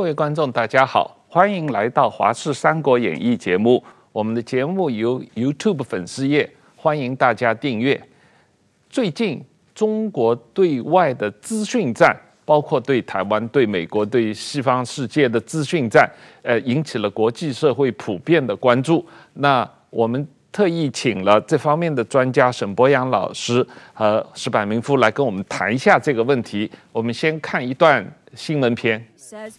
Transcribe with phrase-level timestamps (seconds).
[0.00, 3.84] 各位观众，大家好，欢迎来到《华视三国演义》节目。
[4.12, 8.02] 我们的节目由 YouTube 粉丝页，欢迎大家订阅。
[8.88, 9.44] 最近
[9.74, 19.06] 中国对外的资讯战，包括对台湾、对美国、对西方世界的资讯战，呃，引起了国际社会普遍的关注。
[19.34, 26.70] 那我们特意请了这方面的专家沈博洋老师和石板明夫来跟我们谈一下这个问题。
[26.90, 28.02] 我们先看一段
[28.34, 29.04] 新闻片。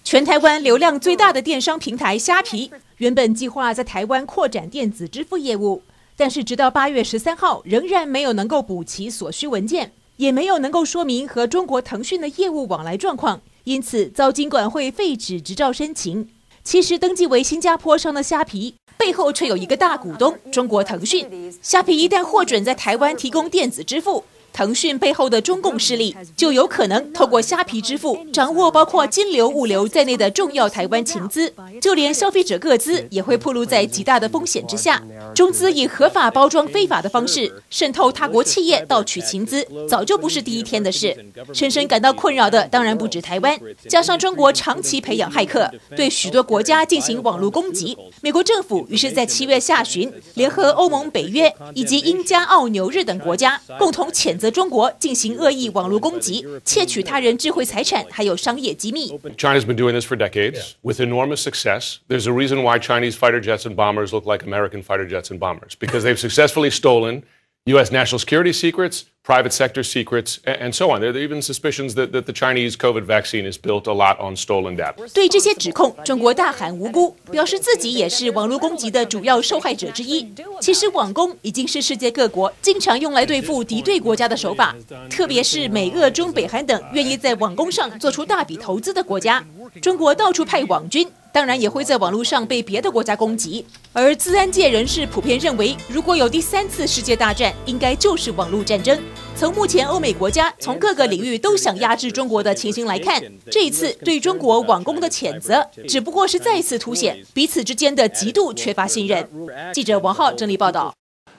[0.04, 5.82] 全台湾流量最大的电商平台虾皮，原本计划在台湾扩展电子支付业务，
[6.18, 16.28] 但是直到八月十三号，仍然没有能够补齐所需文件，也没有能够说明和中国腾讯的业务往来状况，因此遭金管会废止执照申请。
[16.64, 21.54] 其实登记为新加坡商的虾皮，背后却有一个大股东中国腾讯。
[21.62, 24.24] 虾皮一旦获准在台湾提供电子支付，
[24.54, 35.02] 腾讯背后的中共势力就有可能透过虾皮支付掌握包括金流、物流在内的重要台湾情资，就连消费者个资也会暴露在极大的风险之下。
[35.34, 41.16] 中资以合法包装非法的方式渗透他国企业盗取情资，早就不是第一天的事。
[41.54, 47.98] 深深感到困扰的当然不止台湾，加上中国长期培养骇客，对许多国家进行网络攻击。
[48.22, 59.13] 美国政府于是，在七月下旬联合欧盟、北约以及英加澳纽日等国家，共同谴责中国进行恶意网络攻击，窃取他人智慧财产，还有商业机密。
[59.37, 61.99] China's been doing this for decades with enormous success.
[62.09, 65.39] There's a reason why Chinese fighter jets and bombers look like American fighter jets and
[65.39, 67.25] bombers because they've successfully stolen
[67.67, 67.91] U.S.
[67.91, 71.02] national security secrets, Private sector secrets, and so on.
[71.02, 74.36] There are even suspicions that, that the Chinese COVID vaccine is built a lot on
[74.36, 74.96] stolen data.
[75.14, 80.28] 对这些指控，中国大喊无辜，表示自己也是网络攻击的主要受害者之一。
[80.60, 84.76] 其实网攻已经是世界各国经常用来对付敌对国家的手法，
[85.10, 89.46] 特别是美、俄、中、北韩等愿意在网攻上做出大笔投资的国家。
[89.82, 93.66] 中国到处派网军，当然也会在网络上被别的国家攻击。
[93.94, 99.00] 而资安界人士普遍认为，如果有第三次世界大战，应该就是网络战争。
[99.36, 109.28] 从目前欧美国家从各个领域都想压制中国的情形来看，这一次对中国网攻的谴责，只不过是再次凸显彼此之间的极度缺乏信任。
[109.74, 110.94] 记者王浩整理报道。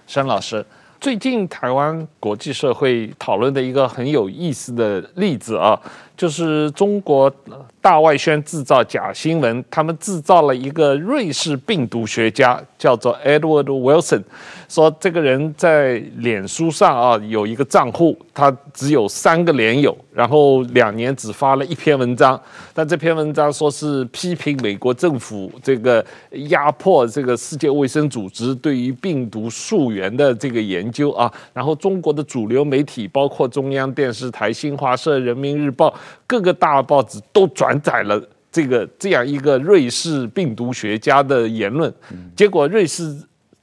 [0.09, 0.67] 申老师，
[1.01, 5.81] 最近台湾国际社会讨论的一个很有意思的例子啊。
[6.17, 7.33] 就是中国
[7.81, 14.23] 大外宣制造假新闻，他们制造了一个瑞士病毒学家，叫做 Edward Wilson，
[14.69, 22.41] 说这个人在脸书上啊有一个账户，他只有三个脸友，然后两年只发了一篇文章，
[22.73, 26.05] 但这篇文章说是批评美国政府这个
[26.51, 35.93] 压迫这个世界卫生组织对于病毒溯源的这个研究啊，然后中国的主流媒体包括中央电视台、新华社、人民日报。
[36.27, 41.93] 各个大报纸都转载了这个这样一个瑞士病毒学家的言论，
[42.37, 43.17] 结果瑞士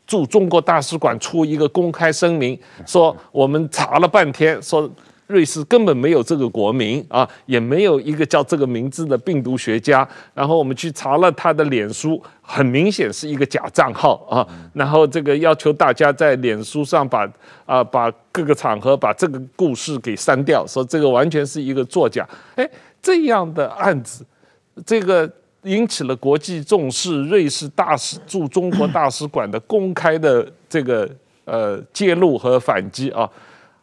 [0.07, 4.89] 驻中国大使馆出一个公开声明，说我们查了半天，说
[5.29, 17.31] 瑞士根本没有这个国民啊，也没有一个叫这个名字的病毒学家，然后我们去查了他的脸书，很明显是一个假账号啊，然后这个要求大家在脸书上把
[17.67, 22.27] 啊把各个场合把这个故事给删掉，说这个完全是一个作假。
[22.55, 22.67] 哎，
[22.99, 24.25] 这样的案子，
[24.83, 31.07] 这个引起了国际重视，瑞士大使驻中国大使馆的公开的这个
[31.45, 33.29] 呃揭露和反击啊，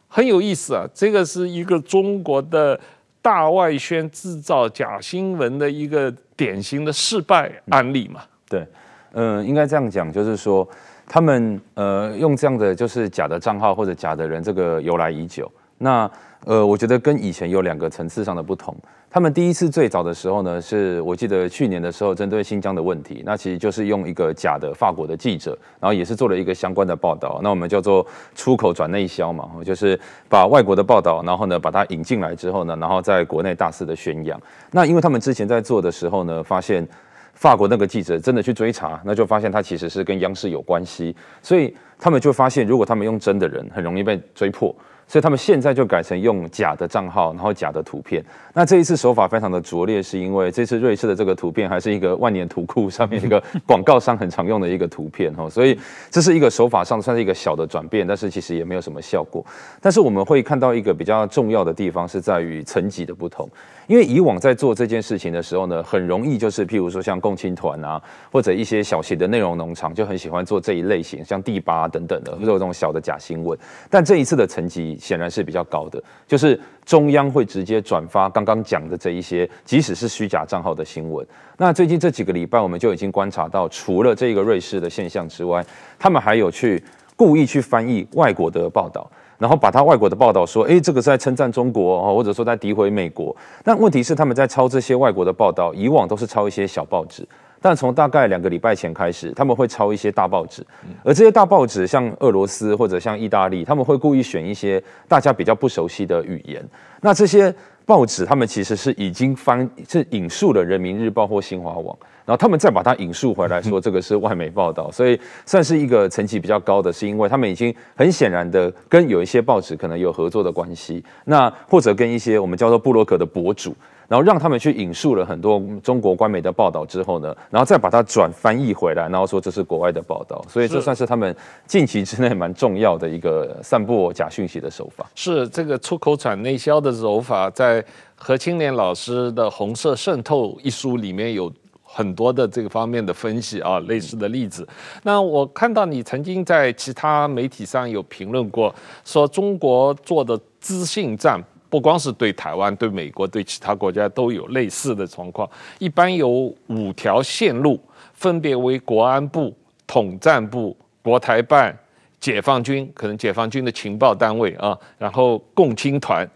[0.08, 0.86] 很有意思啊。
[0.94, 2.78] 这个是一个中国的
[3.20, 8.20] 大外宣制造假新闻的一个典型的失败案例嘛。
[8.48, 8.66] 对，
[9.12, 10.68] 嗯、应该这样讲，就是说，
[11.08, 15.50] 他们呃用这样的就是假的账号或者假的人，这个由来已久。
[15.78, 16.10] 那
[16.44, 18.74] 呃，我觉得跟以前有两个层次上的不同。
[19.16, 27.40] 他们第一次最早的时候呢，是我记得去年的时候，针对新疆的问题，那其实就是用一个假的法国的记者，然后也是做了一个相关的报道。
[27.42, 29.98] 那我们叫做出口转内销嘛，就是
[30.28, 34.38] 把外国的报道，然后呢把它引进来之后呢，然后在国内大肆的宣扬。
[34.70, 36.86] 那因为他们之前在做的时候呢，发现。
[37.32, 44.74] 法国那个记者真的去追查，那就发现他其实是跟央视有关系，所以他们就发现，如果他们用真的人，很容易被追破。
[45.08, 48.24] 所以他们现在就改成用假的账号，然后假的图片。
[48.52, 55.78] 那这一次手法非常的拙劣，是因为这次瑞士的这个图片还是一个万年图库上面一个广告商很常用的一个图片哈，所以
[56.10, 59.44] 这是一个手法上算是一个小的转变，但是其实也没有什么效果。
[59.80, 63.48] 但是我们会看到一个比较重要的地方是在于层级的不同，
[63.86, 73.58] 因为以往在做这件事情的时候呢，很容易就是譬如说像共青团啊，或者一些小型的内容农场就很喜欢做这一类型，像第八等等的，或者这种小的假新闻。
[73.88, 74.96] 但这一次的层级。
[75.06, 81.24] 显然是比较高的，就是中央会直接转发刚刚讲的这一些，即使是虚假账号的新闻。
[81.56, 85.64] 那最近这几个礼拜，我们就已经观察到，除了这个瑞士的现象之外，
[85.96, 86.82] 他们还有去
[87.14, 89.08] 故意去翻译外国的报道。
[89.38, 93.34] 然后把他外国的报道说，诶，这个是在称赞中国，或者说在诋毁美国。
[93.62, 97.26] 但问题是，他们在抄这些外国的报道，以往都是抄一些小报纸，
[97.60, 100.64] 但从大概两个礼拜前开始，他们会抄一些大报纸。
[101.04, 106.64] 而这些大报纸，像俄罗斯或者像意大利，他们会故意选一些大家比较不熟悉的语言。
[107.00, 107.54] 那这些
[107.86, 111.96] 报纸，他们其实是已经翻是引述了《人民日报》或新华网。
[112.26, 123.72] 然后他们再把它引述回来，说这个是外媒报道，所以算是一个层级比较高的，是因为他们已经很显然的跟有一些报纸可能有合作的关系，那或者跟一些我们叫做布洛克的博主，
[124.08, 131.34] 然后让他们去引述了很多中国官媒的报道之后呢，然后再把它转翻译回来，然后说这是国外的报道，所以这算是他们
[131.66, 135.06] 近期之内蛮重要的一个散布假讯息的手法。
[135.14, 141.52] 是这个出口转内销的手法，在何青莲老师的《红色渗透》一书里面有。
[141.88, 144.66] 很多的这个方面的分析啊，类似的例子。
[145.02, 151.40] 那我看到你曾经在其他媒体上有评论过，说中国做的资讯战
[151.76, 155.46] 不光是对台湾、对美国、对其他国家都有类似的状况。
[155.78, 156.30] 一般有
[156.68, 157.78] 五条线路，
[158.14, 159.54] 分别为国安部、
[159.86, 161.78] 统战部、国台办、
[162.18, 166.26] 解放军，可能解放军的情报单位啊，然后共青团。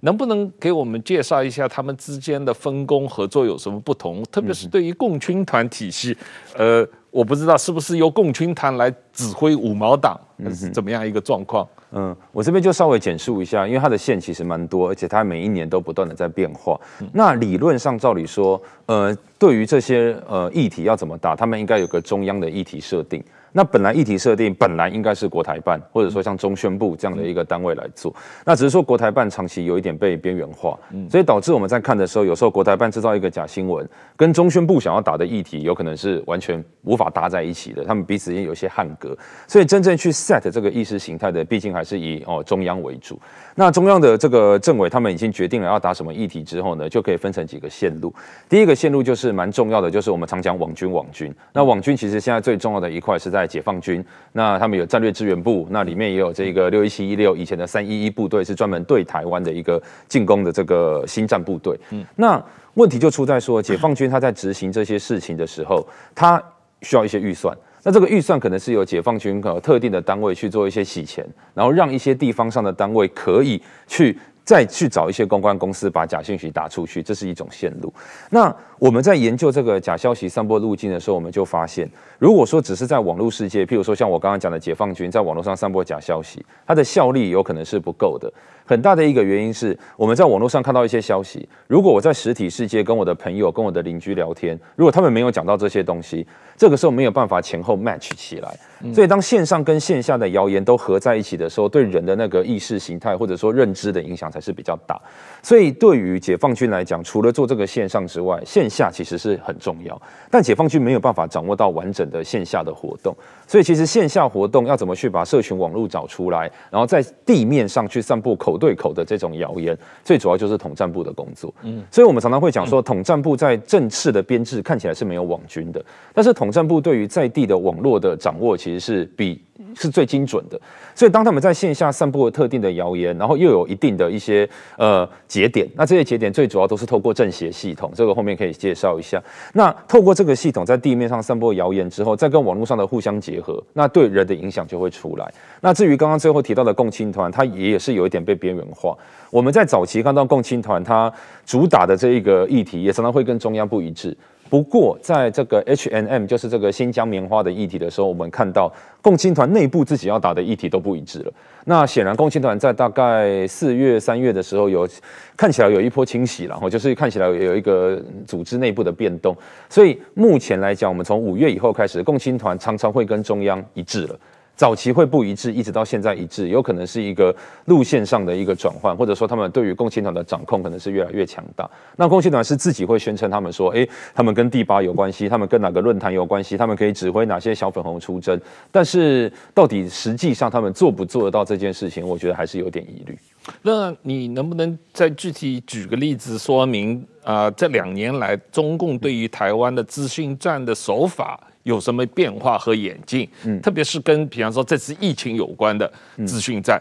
[0.00, 4.22] 能不能给我们介绍一下他们之间的分工合作有什么不同？
[4.32, 6.16] 特别是对于共青团体系，
[6.56, 11.66] 呃，我不知道是不是由共青团来指挥五毛党，还是怎么样一个状况？
[11.92, 16.78] 嗯，我这边就稍微简述一下，因为它的线其实蛮多，而且它每一年都不断的在变化。
[17.12, 23.22] 那理论上，照理说，呃，对于这些呃议题要怎么打，他们应该有个中央的议题设定。
[23.52, 30.78] 那本来议题设定本来应该是国台办，或者说像中宣部这样的一个单位来做，那只是说国台办长期有一点被边缘化，
[31.10, 39.16] 所以导致我们在看的时候，有时候国台办制造一个假新闻，跟中宣部想要打的议题有可能是完全无法搭在一起的，他们彼此间有一些汉格，
[39.48, 43.18] 所以真正去 set 这个意识形态的，毕竟还是以哦中央为主。
[43.54, 48.12] 那中央的这个政委他们已经决定了要打什么议题之后呢，就可以分成几个线路。
[48.50, 51.34] 第一个线路就是蛮重要的，就是我们常讲网军，网军。
[51.54, 53.46] 那网军其实现在最重要的一块是在。
[53.46, 61.78] 解放军，那他们有战略支援部，那里面也有这个六一七一六以前的三一一部队，是专门对台湾的一个进攻的这个新战部队。
[61.90, 62.42] 嗯，那
[62.74, 66.42] 问题就出在说，解放军他在执行这些事情的时候，他
[66.82, 71.24] 需要一些预算，那这个预算可能是由解放军呃特定的单位去做一些洗钱，
[71.54, 74.18] 然后让一些地方上的单位可以去。
[74.46, 77.92] 再去找一些公关公司把假信息打出去，这是一种线路。
[78.30, 88.32] 那我们在研究这个假消息散播路径的时候，我们就发现，如果说只是在网络世界，譬如说像我刚刚讲的解放军在网络上散播假消息，它的效力有可能是不够的。
[88.68, 96.26] 很大的一个原因是，我们在网络上看到一些消息，如果我在实体世界跟我的朋友、跟我的邻居聊天，如果他们没有讲到这些东西，
[96.56, 98.58] 这个时候没有办法前后 match 起来。
[98.92, 105.00] 所以当线上跟线下的谣言都合在一起的时候，对人的那个意识形态或者说认知的影响才是比较大。
[105.42, 110.00] 所以对于解放军来讲，除了做这个线上之外，线下其实是很重要。
[110.28, 113.14] 但解放军没有办法掌握到完整的线下的活动，
[113.46, 121.52] 所以其实线下活动要怎么去把社群网络找出来，然后在地面上去散布口对口的这种谣言，最主要就是统战部的工作。
[121.62, 129.40] 嗯，所以我们常常会讲说，统战部在正式的编制看起来是没有网军的，但是统战部对于在地的网络的掌握，其实是比
[129.74, 130.58] 是最精准的，
[130.94, 139.22] 所以当他们在线下散布了特定的谣言，然后又有一定的一些呃节点，那这些节点最主要都是透过政协系统，这个后面可以介绍一下。
[139.52, 145.34] 那透过这个系统在地面上散播谣言之后，再跟网络上的互相结结合，那对人的影响就会出来。
[145.60, 148.96] 那至于刚刚最后提到的共青团，它也是有一点被边缘化。
[149.30, 151.12] 我们在早期看到共青团，它
[151.44, 154.16] 主打的这一个议题，也常常会跟中央不一致。
[154.48, 158.72] 不过，在这个 H N M 就是这个新疆棉花的议题的时候，我们看到
[159.02, 161.32] 共青团内部自己要打的议题都不一致了。
[161.64, 164.88] 那显然，共青团在大概四月、三月的时候有
[165.36, 169.36] 看起来有一波清洗，然后就是看起来有一个组织内部的变动。
[169.68, 174.16] 所以目前来讲，我们从五月以后开始，共青团常常会跟中央一致了。
[174.56, 177.34] 早期会不一致，一直到现在一致，有可能是一个
[177.66, 181.68] 路线上的一个转换，或者说他们对于共青团的掌控可能是越来越强大。
[181.96, 188.40] 那共青团是自己会宣称他们说，诶，他们跟第八有关系，他们跟哪个论坛有关系，他们可以指挥哪些小粉红出征。
[188.72, 193.18] 但是到底实际上他们做不做得到这件事情，我觉得还是有点疑虑。
[193.60, 197.50] 那你能不能再具体举个例子说明啊、呃？
[197.50, 201.38] 这两年来中共对于台湾的资讯战的手法？
[201.66, 203.28] 有什么变化和演进？
[203.44, 205.92] 嗯，特别是跟比方说这次疫情有关的
[206.24, 206.80] 资讯战。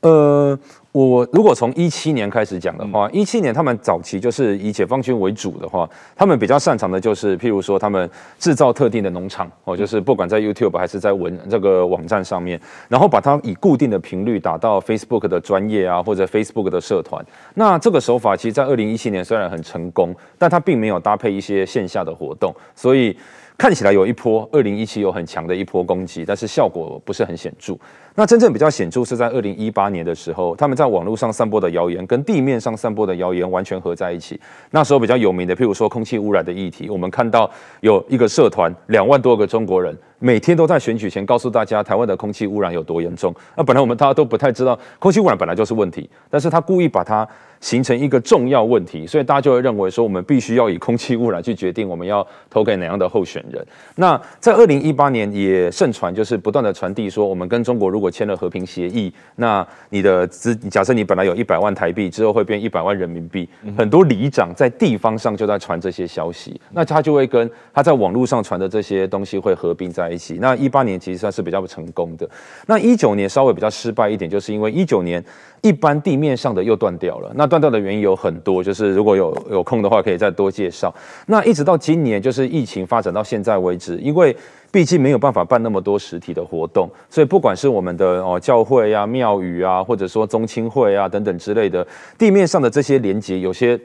[0.00, 0.56] 呃，
[0.92, 8.08] 我如果从一七年开始讲的话，一七年他们早期就是以解放军为主的话，他们比较擅长的就是，譬如说他们
[8.38, 17.24] 制造特定的农场哦，就是不管在 YouTube 还是在文这个网站上面，然后把它以固定的频率打到 Facebook 的专业啊，或者 Facebook 的社团。
[17.54, 23.16] 那这个手法其实，在二零一七年虽然很成功，但它并没有搭配一些线下的活动，所以。
[23.58, 27.76] 看起来有一波，二零一七有很强的一波攻击，但是效果不是很显著。
[28.14, 34.40] 那真正比较显著是在二零一八年的时候，他们在网络上散播的谣言跟地面上散播的谣言完全合在一起。
[34.70, 37.50] 那时候比较有名的，譬如说空气污染的议题，我们看到
[37.80, 39.96] 有一个社团，两万多个中国人。
[40.18, 43.34] 每天都在选举前告诉大家台湾的空气污染有多严重。
[43.56, 47.26] 那本来我们大家都不太知道，空气污染本来就是问题，但是他故意把它
[47.60, 53.64] 形成一个重要问题，所以大家就会认为说，我们必须要以空气污染去决定我们要投给哪样的候选人。
[53.96, 63.48] 那在二零一八年也盛传，就是不断的传递说，我们跟中国如果签了和平协议，那你的资假设你本来有一百万台币，之后会变一百万人民币。
[63.76, 70.07] 很多里长在地方上就在传这些消息，那他就会跟他在网络上传的这些东西会合并在。
[70.08, 72.28] 在一起，那一八年其实算是比较成功的。
[72.66, 75.22] 那一九年稍微比较失败一点，就是因为一九年
[75.60, 77.30] 一般地面上的又断掉了。
[77.34, 80.94] 那断掉的原因有很多，就是如果有有空的话，可以再多介绍。
[81.26, 84.34] 那一直到今年，就是疫情发展到现在为止，因为
[84.70, 91.86] 毕竟没有办法办那么多实体的活动，所以不管是我们的哦教会啊、庙宇啊，或者说宗亲会啊等等之类的，
[92.16, 93.78] 地面上的这些连接有些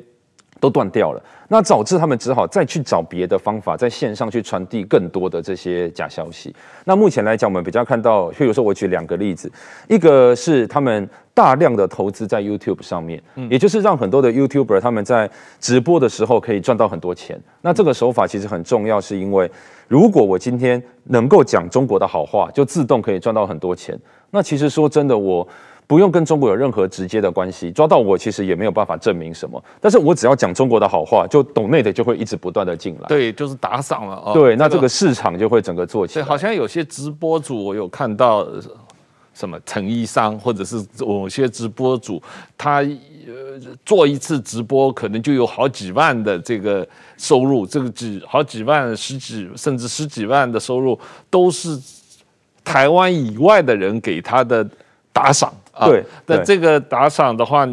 [0.63, 1.21] 都断掉了。
[1.49, 6.55] 那导致他们只好再去找别的方法，在线上去传递更多的这些假消息。
[6.85, 9.51] 那目前来讲，我们比较看到，譬如说我举两个例子，
[9.89, 15.29] 一个是他们大量的投资在 YouTube 上面，也就是让很多的 YouTuber 他们在
[15.59, 17.37] 直播的时候可以赚到很多钱。
[17.61, 19.51] 那这个手法其实很重要，是因为
[19.89, 23.99] 如果我今天能够讲中国的好话，就自动可以赚到很多钱。
[24.31, 25.45] 那其实说真的，我。
[25.85, 29.63] 不用跟中国有任何直接的关系，抓到我其实也没有办法证明什么。
[29.81, 33.07] 但是我只要讲中国的好话，就懂内的就会一直不断的进来。
[33.07, 34.33] 对， 就是打赏了啊。
[34.33, 36.23] 对，那这个市场就会整个做起来。
[36.23, 38.47] 对，好像有些直播主，我有看到
[39.33, 42.21] 什么陈医商，或者是某些直播主，
[42.57, 46.87] 他呃做一次直播可能就有好几万的这个
[47.17, 50.97] 收入，这个几好几万、十几甚至十几万的收入，
[51.29, 51.77] 都是
[52.63, 54.65] 台湾以外的人给他的
[55.11, 55.53] 打赏。
[55.81, 57.67] 对，那这个打赏的话，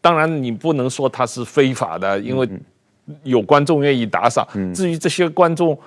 [0.00, 2.48] 当然你不能说它是非法的，因为
[3.22, 4.46] 有观众愿意打赏。
[4.74, 5.78] 至于这些观众，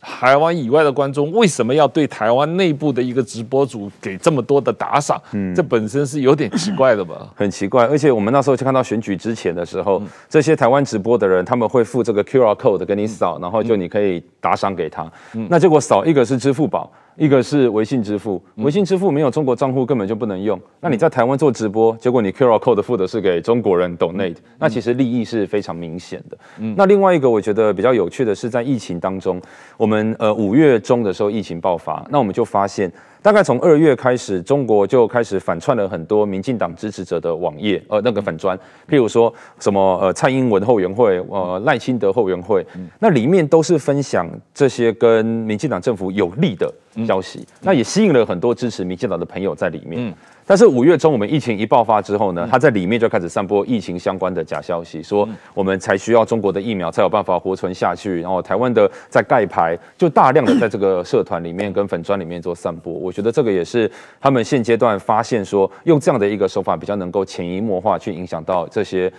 [0.00, 5.20] 台湾以外的观众为什么要对台湾内部的一个直播主给这么多的打赏？
[5.54, 7.30] 这本身是有点奇怪的吧？
[7.36, 15.10] 很奇怪，而且我们那时候就看到选举之前的时候，这些台湾直播的人他们会付这个 QR code 给你扫，然后就你可以打赏给他。
[15.48, 16.92] 那结果扫一个是支付宝。
[17.16, 20.58] 一个是微信支付，微信支付没有中国账户根本就不能用。
[20.80, 26.38] 那你在台湾做直播，结果你 QR code 付的是给中国人 donate，那其实利益是非常明显的。
[26.74, 29.38] 那另外一个我觉得比较有趣的是，在疫情当中，
[29.76, 32.90] 我们呃五月中的时候疫情爆发，那我们就发现。
[33.22, 42.66] 大概从二月开始，中国就开始反串了很多民进党支持者的网页，呃，那个粉专，譬如说什么呃蔡英文后援会，呃赖清德后援会，
[42.98, 46.72] 那里面都是分享这些跟民进党政府有利的
[47.06, 50.12] 消息，那也吸引了很多支持民进党的朋友在里面。
[50.44, 62.92] 但是五月中我们疫情一爆发之后呢，他在里面就开始散播疫情相关的假消息，说我们才需要中国的疫苗才有办法活存下去，然后台湾的在盖牌，就大量的在这个社团里面跟粉砖里面做散播。
[62.92, 69.10] 我觉得这个也是他们现阶段发现说，用这样的一个手法比较能够潜移默化去影响到这些。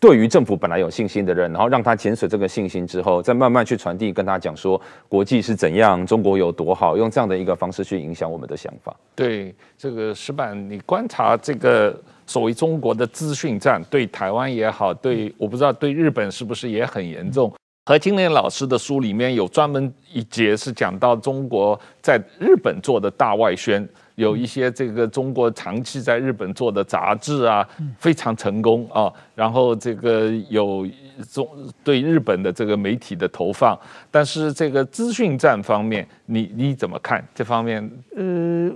[0.00, 8.94] 对于政府本来有信心的人，然后让他减损这个信心之后，再慢慢去传递，跟他讲说国际是怎样，中国有多好，用这样的一个方式去影响我们的想法。
[9.16, 17.52] 对这个石板，你观察这个所谓中国的资讯战，对台湾也好，对我不知道对日本是不是也很严重。
[17.88, 23.88] 何金莲老师的书里面有专门一节是讲到中国在日本做的大外宣。
[24.16, 27.66] 有一些这个中国长期在日本做的杂志啊，
[27.98, 29.10] 非常成功啊。
[29.34, 30.86] 然后这个有
[31.32, 31.48] 中
[31.82, 33.78] 对日本的这个媒体的投放，
[34.10, 37.90] 但是这个资讯战方面，你你怎么看这方面？
[38.14, 38.22] 呃，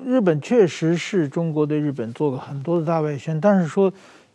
[0.06, 3.92] 日本确实是中国对日本做过很多的大外宣，但是说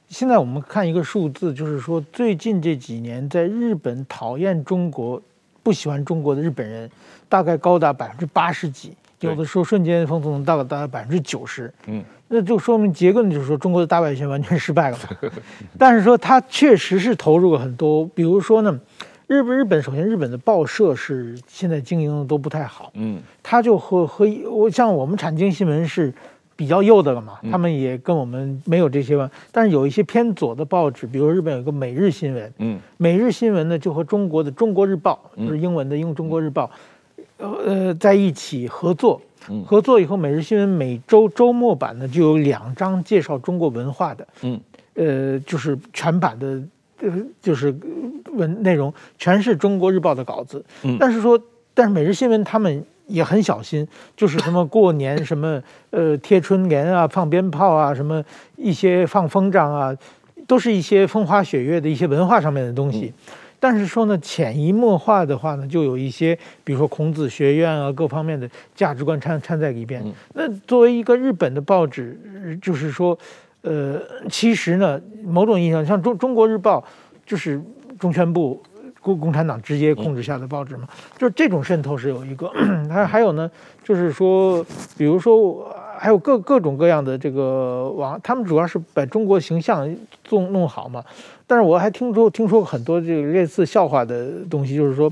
[0.10, 5.22] 现在我们看一个数字，就是说最近这几年在日本讨厌中国、
[5.62, 6.90] 不喜欢中国的日本人，
[7.28, 8.94] 大概高达百分之八十几。
[9.22, 14.98] 有的时候瞬间风速能达到大概百分之九十，嗯，那就说明结论就是说中国的大外宣完全失败了。
[15.76, 18.80] 但是说他确实是投入了很多，比如说呢，
[19.26, 26.14] 日本日本首先日本的报社是现在经营的都不太好，嗯，他就和和我像我们产经新闻是
[26.58, 29.32] 比较右的了嘛，他们也跟我们没有这些吧。
[29.52, 36.70] 但是有一些偏左的报纸，比如日本有个《每日新闻》，嗯，《每日新闻》呢就和中国的《中国日报》，就是英文的英《中国日报》，
[37.64, 39.22] 呃，在一起合作。
[39.66, 44.60] 合作以后，《每日新闻》每周周末版呢就有两张介绍中国文化的，嗯，
[44.96, 46.62] 呃，就是全版的，
[47.00, 47.10] 呃，
[47.42, 47.74] 就是
[48.34, 50.66] 文内容全是中国日报的稿子。
[50.84, 51.40] 嗯，但是说，
[51.74, 58.24] 但是《每日新闻》他们也很小心，就是什么过年 什么，呃，贴春联啊，放鞭炮啊，什么
[58.56, 59.96] 一些放风筝啊，
[60.46, 63.14] 都是一些风花雪月的一些文化上面的东西。
[63.18, 70.00] 嗯但是说呢，潜移默化的话呢，就有一些，比如说孔子学院啊，各方面的价值观掺掺在里边。
[70.36, 72.16] 那作为一个日本的报纸，
[72.62, 73.18] 就是说，
[73.64, 74.00] 呃，
[74.30, 76.86] 其实呢，某种意义上，像中中国日报，
[77.26, 77.60] 就是
[77.98, 78.62] 中宣部
[79.02, 80.88] 共共产党直接控制下的报纸嘛，
[81.18, 82.48] 就是这种渗透是有一个。
[82.90, 83.50] 还还有呢，
[83.84, 84.66] 就是说，
[84.98, 85.76] 比如说。
[86.00, 89.92] 还有各各种各样的这个网，他们主要是把中国形象
[90.24, 91.04] 做弄好嘛。
[91.48, 95.12] 但是我还听说听说过很多这个类似笑话的东西，就是说，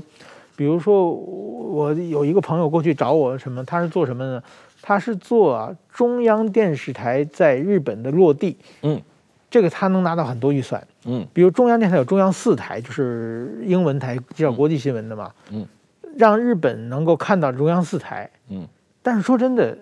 [0.54, 4.40] 比如说我有一个朋友过去找我什么，他是做什么呢？
[4.80, 9.02] 他是做啊中央电视台在日本的落地，嗯，
[9.56, 15.66] 这个他能拿到很多预算，嗯，比如中央电视台有中央四台，就是英文台介绍国际新闻的嘛，嗯，
[16.18, 18.68] 让日本能够看到中央四台，嗯，
[19.02, 19.74] 但是说真的。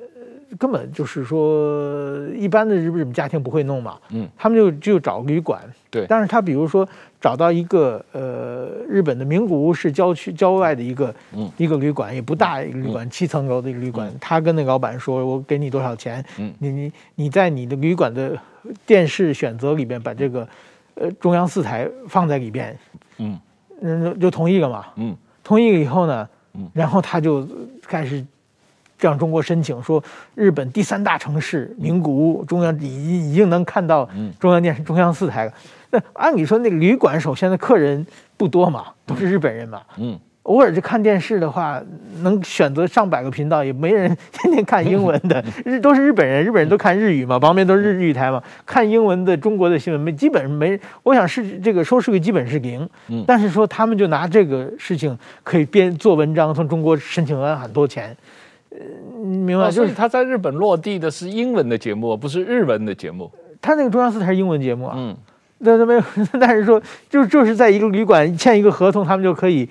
[0.58, 6.06] 根本就是说，一般的日本家庭不会弄嘛，嗯，他们就就找旅馆，对。
[6.08, 6.88] 但是他比如说
[7.20, 11.50] 找到一个呃日本的名古屋市郊区郊外的一个嗯。
[11.56, 18.36] 一个旅馆，也不大一个旅馆，七层楼的一个旅馆，他跟那个老板说，我给你多少钱，嗯，你你你在你的旅馆的
[18.84, 20.46] 电视选择里边把这个
[20.94, 22.76] 呃中央四台放在里边，
[23.18, 23.38] 嗯，
[23.80, 27.46] 嗯就同意了嘛，嗯，同意了以后呢，嗯，然后他就
[27.82, 28.24] 开始。
[28.98, 30.02] 向中国申请说，
[30.34, 34.08] 日本第三大城市名古屋中央已已经能看到
[34.38, 35.52] 中央电视中央四台了。
[35.90, 38.04] 那按理说，那个旅馆首先的客人
[38.36, 39.80] 不多嘛，都是日本人嘛。
[39.96, 41.80] 嗯，偶尔去看电视的话，
[42.22, 50.78] 能选择上百个频道，也没人天天看英文的，日都是日本人，日本人都看日语嘛，旁边都是日语台嘛，看英文的中国的新闻没基本上没。
[51.04, 52.88] 我想是这个收视率基本是零。
[53.08, 58.16] 嗯，但是说他们就拿这个事情可以编做文章，从中国申请了很多钱。
[59.22, 63.30] 明白，就是他在日本落地的是英文的节目，不是日文的节目。
[63.60, 64.94] 他那个中央四台是英文节目啊。
[64.98, 65.16] 嗯，
[65.58, 66.02] 那那没有，
[66.40, 69.68] 但是说就就是在一个旅馆签一个合同，他们就可以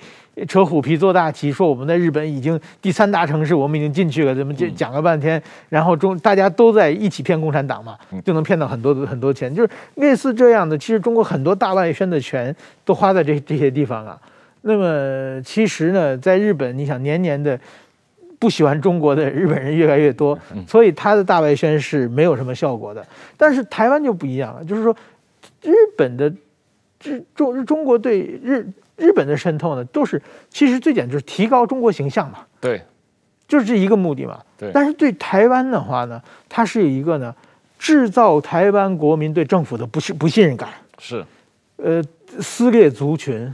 [0.48, 10.76] 扯虎皮做大旗，说我们在日本已经第三大城市，我们已经进去了，怎么就讲了半天，然后中大家都在一起骗共产党嘛，就能骗到很多很多钱，就是类似这样的。
[10.76, 14.18] 其实中国很多大外宣的钱都花在这这些地方啊。
[14.62, 17.58] 那么其实呢，在日本，你想年年的。
[18.38, 23.04] 不喜欢中国的日本人越来越多，所以他的大外宣是没有什么效果的。
[23.36, 24.94] 但是台湾就不一样了，就是说，
[25.62, 26.32] 日本的
[27.02, 28.66] 日中中国对日
[28.96, 30.20] 日本的渗透呢，都是
[30.50, 32.82] 其实最简单就是提高中国形象嘛，对，
[33.48, 34.40] 就是这一个目的嘛。
[34.58, 34.70] 对。
[34.72, 37.34] 但是对台湾的话呢，它是有一个呢，
[37.78, 40.68] 制造台湾国民对政府的不信不信任感，
[40.98, 41.24] 是，
[41.76, 42.02] 呃，
[42.40, 43.52] 撕裂族群，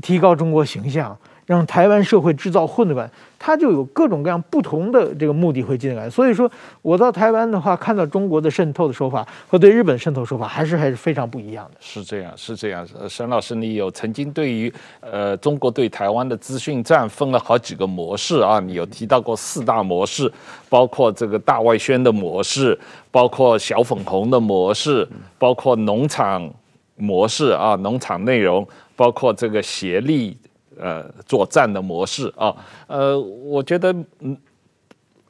[0.00, 1.16] 提高中国形象。
[1.44, 6.08] 让台湾社会制造混乱，它就有各种各样不同的这个目的会进来。
[6.08, 6.50] 所以说，
[6.80, 11.76] 我到台湾的话，看到中国的渗透的手法和对日本渗透手法还是还是非常不一样的。
[11.80, 12.86] 是这样，是这样。
[13.08, 18.60] 沈老师，你有曾经对于呃中国对台湾的资讯战分了好几个模式啊？
[18.60, 20.32] 你有提到过四大模式，
[20.68, 22.78] 包括这个大外宣的模式，
[23.10, 25.06] 包括小粉红的模式，
[25.38, 26.48] 包括农场
[26.96, 30.36] 模式啊，农场内容，包括这个协力。
[30.82, 32.52] 呃，作战的模式啊，
[32.88, 34.36] 呃，我觉得嗯，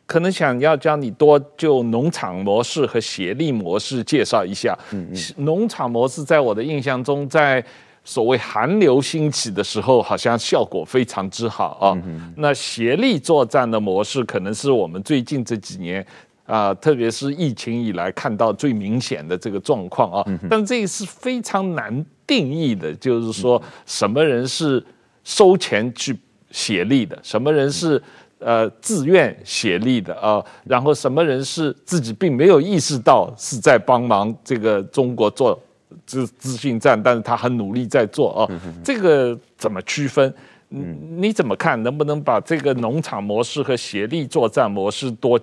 [0.07, 4.75] 可能想要教你多就农场模式和协力模式介绍一下。
[4.93, 7.63] 嗯嗯，农场模式在我的印象中，在
[8.03, 11.93] 所谓寒流兴起的时候，好像效果非常之好啊。
[11.97, 16.01] 嗯嗯，那协力作战的模式，可能是我们最近这几年
[16.47, 20.25] 啊，呃，特别是疫情以来看到最明显的这个状况啊。
[20.49, 24.83] 但这个是非常难定义的，就是说什么人是。
[25.25, 26.17] 收钱去
[26.51, 28.03] 协力的，什么人是
[28.39, 30.47] 呃自愿协力的啊、呃？
[30.65, 35.59] 然后什么人是自己并没有意识到是在帮忙这个中国做
[36.05, 38.61] 资资讯战，但是他很努力在做啊、呃？
[38.83, 40.33] 这个怎么区分？
[40.69, 41.81] 你怎么看？
[41.83, 45.39] 能不能把这个农场模式和协力作战模式多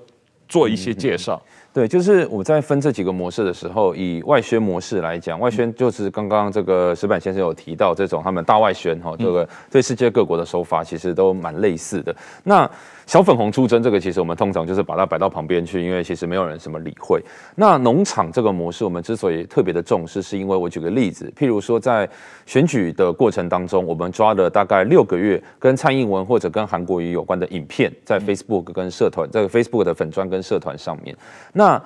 [0.48, 1.42] 做一些介绍。
[1.72, 12.16] 对，就是我在分这几个模式的时候，以外宣模式来讲，外宣就是刚刚这个石板先生有提到这种他们大外宣哈，这个对世界各国的手法其实都蛮类似的。
[12.44, 12.70] 那
[13.10, 17.20] 小粉红出征这个，其实我们通常就是把它摆到旁边去，因为其实没有人什么理会。
[17.56, 22.08] 那农场这个模式，我们之所以特别的重视，是因为我举个例子，譬如说在
[22.46, 31.18] 选举的过程当中，我们抓了大概六个月跟蔡英文或者跟韩国瑜有关的影片，在 Facebook 跟社团，在 Facebook 的粉专跟社团上面，
[31.54, 31.82] 那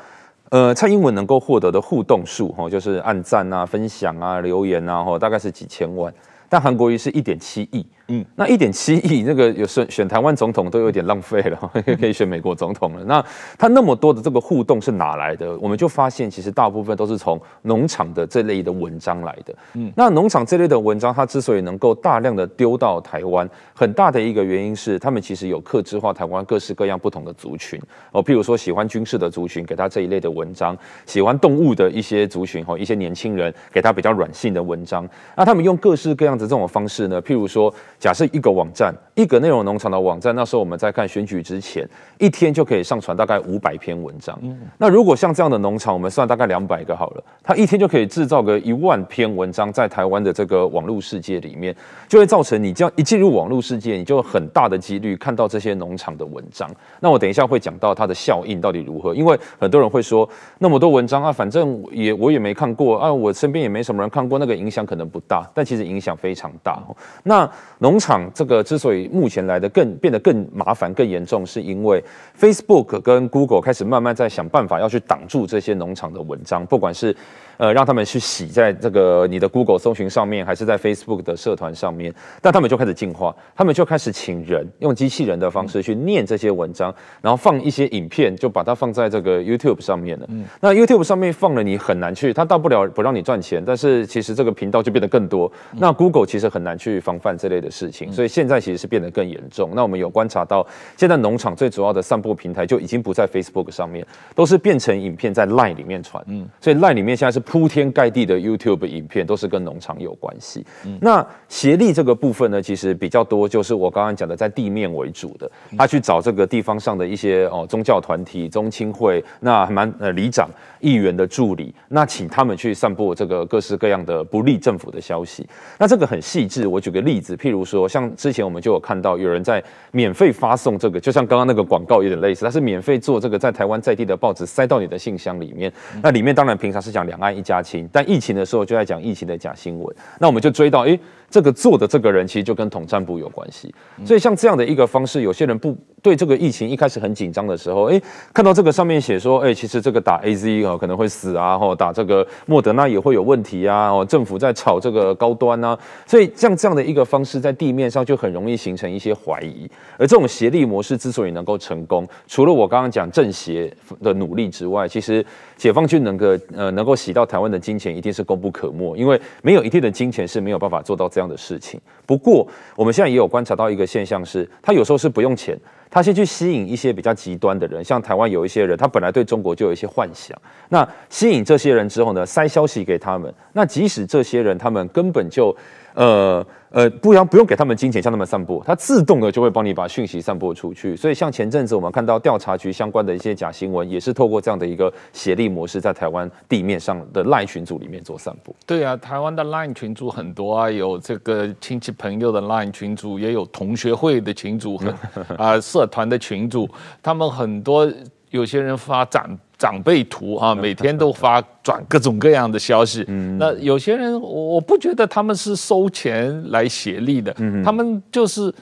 [0.50, 6.14] 呃蔡英文能够获得的互动数，哈，就是按赞啊、分享啊、留言啊，哈，大概是几千万，
[6.50, 7.86] 但韩国瑜是一点七亿。
[8.10, 13.04] 嗯，那一点七亿，那个有选选台湾总统都有点浪费了， 可以选美国总统了。
[13.06, 13.24] 那
[13.58, 15.58] 他那么多的这个互动是哪来的？
[15.60, 19.56] 我们就发现，其实大部分都是从农场的这类的文章来的。
[19.76, 27.80] 嗯，那农场这类的文章，它之所以能够大量的丢到台湾，很大的一个原因是，他们其实有克制化台湾各式各样不同的族群
[28.12, 35.08] 哦，譬如说喜欢军事的族群，给他这一类的文章；喜欢动物的一些族群，哈，一些年轻人给他比较软性的文章。
[35.38, 37.74] 那他们用各式各样的这种方式呢，譬如说。
[38.04, 41.88] 假设一个网站，一个内容农场的网站，那时候我们在看选举之前，
[42.20, 44.38] 一天就可以上传大概五百篇文章。
[44.78, 51.74] 那如果像这样的农场，我们算大概两百个好了，它一天就可以制造个一万篇文章，在台湾的这个网络世界里面，
[52.10, 56.70] 就会造成你这样一进入网络世界，你就很大的几率看到这些农场的文章。
[57.00, 66.84] 那我等一下会讲到它的效应到底如何，因为很多人会说那么多文章啊，反正也我也没看过啊，我身边也没什么人看过，那个影响可能不大，但其实影响非常大。
[67.24, 72.04] 那农农场这个之所以目前来的更变得更麻烦、更严重，是因为
[72.40, 77.16] Facebook 跟 Google 开始慢慢在想办法要去挡住这些农场的文章，不管是。
[77.58, 90.26] 呃，让他们去洗在这个你的 Google 搜寻上面，还是在 Facebook 的社团上面，但他们就开始进化，他们就开始请人用机器人的方式去念这些文章，然后放一些影片，就把它放在这个 YouTube 上面了。
[90.30, 95.52] 嗯，那 YouTube 上面放了，你很难去，它大不了不让你赚钱，但是其实这个频道就变得更多。
[95.74, 99.70] 那 Google 其实很难去防范这类的事情，所以现在其实是变得更严重。
[99.76, 100.66] 那我们有观察到，
[100.98, 106.24] 现在农场最主要的散布平台就已经不在 Facebook 上面，都是变成影片在 Line 里面传。
[106.28, 107.44] 嗯，所以 Line 里面现在是。
[107.54, 110.66] 铺天盖地的 YouTube 影片都是跟农场有关系。
[110.88, 125.48] 嗯，那协力这个部分呢，其实比较多，就是我刚刚讲的在地面为主的，他去找这个地方上的一些哦宗教团体、宗亲会，那还蛮呃里长、议员的助理，那请他们去散布这个各式各样的不利政府的消息。
[125.78, 135.72] 那这个很细致，我举个例子，譬如说，像之前我们就有看到有人在免费发送这个，就像刚刚那个广告有点类似，他是免费做这个在台湾在地的报纸塞到你的信箱里面。
[136.02, 137.33] 那里面当然平常是讲两岸。
[137.36, 141.00] 一家亲，但疫情的时候就在讲疫情的假新闻，那我们就追到，诶，
[141.34, 143.74] 这个做的这个人其实就跟统战部有关系，
[144.06, 148.00] 所以像这样的一个方式，有些人不对这个疫情一开始很紧张的时候，哎，
[148.32, 159.68] 看到这个上面写说，哎，其实这个打 AZ 哦可能会死啊，或打这个莫德纳也会有问题啊，哦，政府在炒这个高端啊，所以像这样的一个方式，在地面上就很容易形成一些怀疑，
[159.98, 165.26] 而这种协力模式之所以能够成功，除了我刚刚讲政协的努力之外，其实
[165.58, 167.24] 解放军能够呃能够洗到。
[167.34, 171.80] 台湾的金钱一定是功不可没，因为没有一定的金钱是没有办法做到这样的事情。
[172.06, 175.58] 不过，我们现在也有观察到一个现象是，他有时候是不用钱，
[175.90, 185.56] 他先去吸引一些比较极端的人，像台湾有一些人，他本来对中国就有一些幻想，那吸引这些人之后呢，塞消息给他们，那即使这些人他们根本就。
[185.94, 190.96] 呃呃，不要不用给他们金钱，向他们散播，他自动的就会帮你把讯息散播出去。
[190.96, 198.56] 所以像前阵子我们看到调查局相关的一些假新闻，也是透过这样的一个协力模式，在台湾地面上的 LINE 群组里面做散播。
[198.66, 204.92] 对啊，台湾的 LINE 群组很多啊，有这个亲戚朋友的 LINE 群组，也有同学会的群组和
[205.38, 206.68] 啊、社团的群组，
[207.04, 207.88] 他们很多
[208.34, 209.26] 有些人发展。
[209.56, 213.06] 长辈图啊，每天都发转各种各样的消息。
[213.08, 218.54] 嗯，那有些人，我不觉得他们是收钱来协力的，嗯，他们就是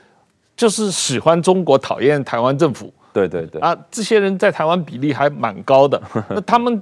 [0.56, 2.94] 就是喜欢中国，讨厌台湾政府。
[3.12, 3.60] 对对对。
[3.62, 6.00] 啊，这些人在台湾比例还蛮高的。
[6.30, 6.80] 那他们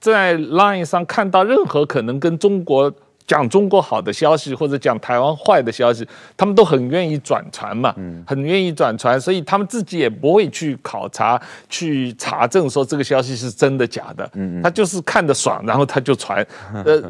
[0.00, 2.90] 在 Line 上看到任何可能跟中国。
[3.28, 7.94] 讲中国好的消息或者讲台湾坏的消息，他们都很愿意转传嘛，
[8.26, 16.44] 很愿意转传，所以他们自己也不会去考察、去查证说这个消息是真的假的，嗯他就是看得爽，然后他就传。
[16.84, 17.02] 呃，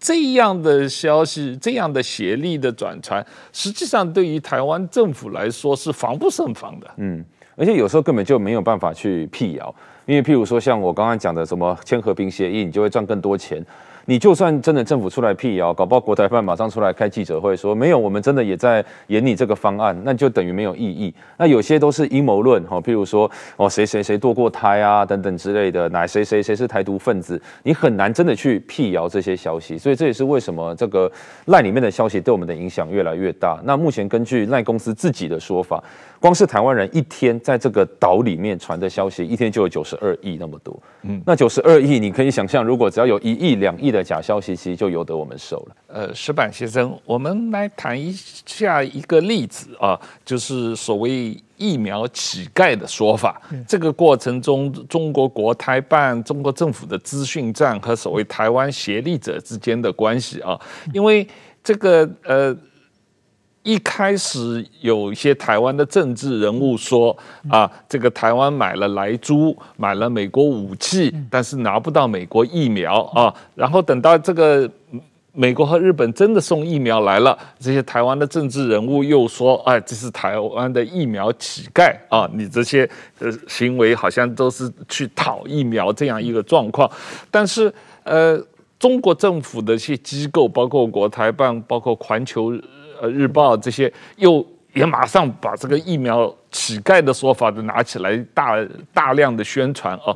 [0.00, 6.90] 这样的消息，这样的协力的转传，实际上对于台湾政府来说是防不胜防的。
[6.96, 9.72] 嗯，而且有时候根本就没有办法去辟谣，
[10.06, 13.64] 因为譬如说像我刚刚讲的什么签和平协议，你就会赚更多钱。
[14.06, 21.14] 你就算真的政府出来辟谣，搞不好国台办马上出来开记者会说没有，我们真的也在研拟这个方案，那就等于没有意义。
[21.36, 29.78] 那有些都是阴谋论哈，譬如说哦谁谁谁堕过胎啊等等之类的，哪谁谁谁是台独分子，你很难真的去辟谣这些消息。
[29.78, 31.10] 所以这也是为什么这个
[31.46, 33.60] 赖里面的消息对我们的影响越来越大。
[33.64, 35.82] 那目前根据赖公司自己的说法，
[36.22, 40.80] 光是台湾人一天在这个岛里面传的消息，一天就有九十二亿那么多。
[41.02, 45.76] 嗯，那九十二亿，你可以想象，如果只要有一亿两亿的假消息，其实就由得我们受了。
[45.88, 48.14] 呃，石板先生，我们来谈一
[48.46, 53.42] 下一个例子啊，就是所谓疫苗乞丐的说法。
[53.50, 60.56] 嗯、这个过程中，中国国台办、中国政府的资讯站和所谓台湾协力者之间的关系啊，
[60.94, 61.26] 因为
[61.64, 62.56] 这个呃。
[63.62, 67.16] 一开始有一些台湾的政治人物说
[67.48, 73.32] 啊，这个台湾买了莱猪，买了美国武器，但是拿不到美国疫苗啊。
[73.54, 74.68] 然后等到这个
[75.32, 82.28] 美国和日本真的送疫苗来了，这些台湾的政治人物又说，哎，这是台湾的疫苗乞丐啊！
[82.34, 82.88] 你这些
[83.20, 86.90] 呃行为好像都是去讨疫苗这样一个状况。
[87.30, 87.72] 但是
[88.02, 88.44] 呃，
[88.80, 92.52] 中国政府的一些机构，包括国台办，包括环球。
[93.02, 98.56] 呃，日报这些又也马上把这个疫苗乞丐的说法都拿起来大
[98.94, 100.14] 大量的宣传啊，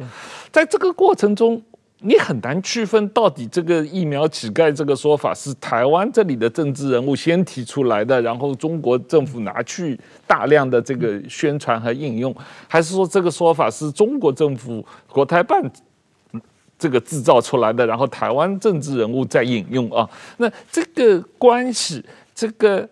[0.53, 1.61] 在这个过程中，
[1.99, 12.33] 你很难区分到底这个疫苗乞丐这个说法是台湾这里的政治人物先提出来的，然后中国政府拿去大量的这个宣传和应用，
[12.68, 15.61] 还是说这个说法是中国政府国台办
[16.79, 20.09] 这个制造出来的，然后台湾政治人物在引用啊？
[20.37, 22.01] 那这个关系。
[22.37, 22.87] 这个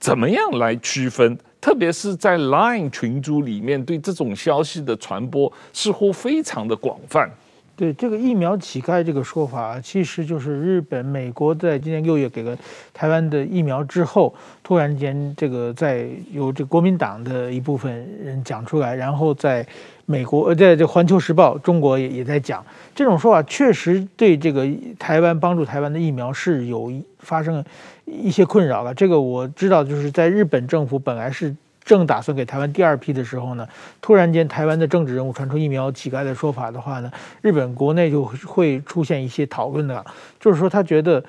[0.00, 1.38] 怎么样来区分？
[1.60, 7.30] 特别是在 Line 群组里面，对这种消息的传播似乎非常的广泛。
[7.76, 12.56] 对这个疫苗乞丐这个说法，其实就是日本、美国在今年六月给了
[12.92, 19.66] 台湾的疫苗之后，突然间这个在由这国民党的一部分人讲出来，然后在
[20.06, 27.64] 美国呃，在这《环球时报》中国也也在讲这种说法，确实对这个台湾帮助台湾的疫苗是有发生
[28.04, 28.94] 一些困扰了。
[28.94, 31.54] 这个我知道，就是在日本政府本来是。
[31.86, 33.68] 正打算给台湾第二批的时候呢，
[34.00, 37.12] 突然间台湾的政治人物传出疫苗乞丐的说法的话呢，
[37.42, 40.02] 日本国内就会出现一些讨论的，
[40.40, 41.22] 就是说他觉得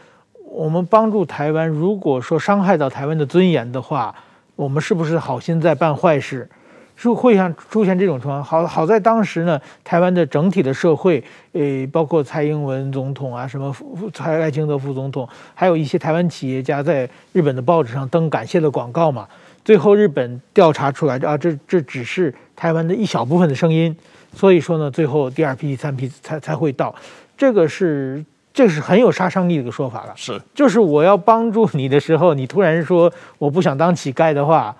[0.46, 4.16] 我们帮助台湾，如果说伤害到台湾的尊严的话，
[4.56, 6.50] 我们是不是好心在办坏事？
[6.96, 8.44] 是会像出现这种情况。
[8.44, 19.28] 好好在当时呢，台湾的整体的社会，呃，包括蔡英文总统啊，什么副蔡赖清德副总统，还有一些台湾企业家在日本的报纸上登感谢的广告嘛。
[19.64, 23.96] 最后，日本调查出来啊，这这只是台湾的一小部分的声音，
[24.32, 26.94] 所以说呢，最后第二批、第三批才才会到，
[27.36, 30.14] 这个是这是很有杀伤力的一个说法了。
[30.16, 34.76] 是，就是我要帮助你的时候，你突然说我不想当乞丐的话，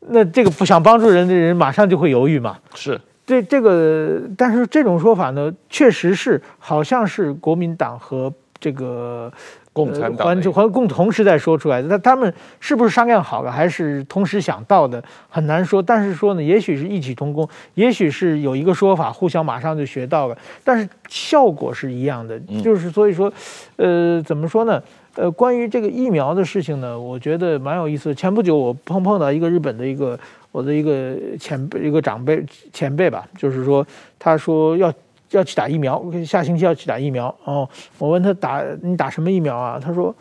[0.00, 2.58] 那这个不想帮助人的人马上就会犹豫嘛。
[2.74, 9.32] 是，这这个，但是这种说法呢，确实是好像是国民党和这个。
[9.70, 15.80] 共产党环环共同时代说出来的，那他们是不是商量好了，还是同时想到的，很难说。
[15.80, 22.36] 但是说呢，也许是异曲同工，也许是有一个说法，互相马上就学到了，但是效果是一样的。
[22.60, 23.32] 就是所以说，
[23.76, 24.82] 呃，怎么说呢？
[25.18, 28.14] 呃，关于这个疫苗的事情呢，我觉得蛮有意思。
[28.14, 30.18] 前不久我碰碰到一个日本的一个
[30.52, 33.86] 我的一个前辈，一个长辈前辈吧，就是说
[34.18, 34.92] 他说要。
[35.32, 37.68] 要去打疫苗，下星期要去打疫苗哦。
[37.98, 39.78] 我问他打你打什么疫苗啊？
[39.78, 40.14] 他说，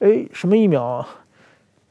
[0.00, 1.08] 哎，什么疫苗啊？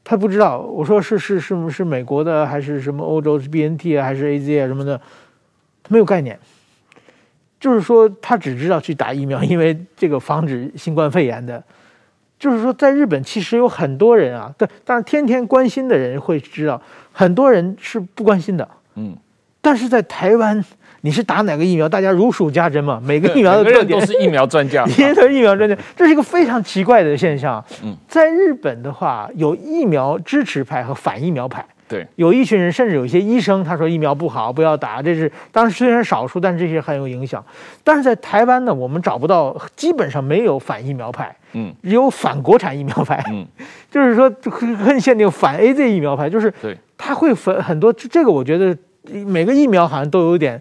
[0.04, 0.58] 他不知道。
[0.58, 5.00] 我说是是是是美国的还是什么欧洲是 BNT 啊还是 AZ 啊什么的？
[5.82, 6.38] 他没有概念。
[7.58, 11.64] 就是说他只知道去打疫苗，因为这个防止新冠肺炎的。
[12.38, 16.80] 就是说在日本其实有很多人啊，但但是天天关心的人会知道，
[17.12, 18.68] 很多人是不关心的。
[18.94, 19.16] 嗯，
[19.60, 20.64] 但是在台湾。
[21.02, 21.88] 你是打哪个疫苗？
[21.88, 27.64] 大家如数家珍嘛，每个疫苗的特点都是疫苗专家， 也都是疫苗专家，这是一个非常奇怪的现象。
[27.84, 31.64] 嗯，在日本的话，有疫苗支持派和反疫苗派。
[31.88, 35.00] 对，有一群人，甚至有一些医生，他说疫苗不好，不要打。
[35.00, 37.44] 这是当然虽然少数，但是这些很有影响。
[37.82, 41.34] 但是在台湾呢，我们找不到，基本上没有反疫苗派。
[41.54, 43.24] 嗯，只有反国产疫苗派。
[43.30, 43.46] 嗯，
[43.90, 44.30] 就是说
[44.76, 47.92] 很限定反 AZ 疫苗派，就是对，他会分很多。
[47.92, 48.76] 这个我觉得
[49.24, 50.60] 每个疫苗好像都有点。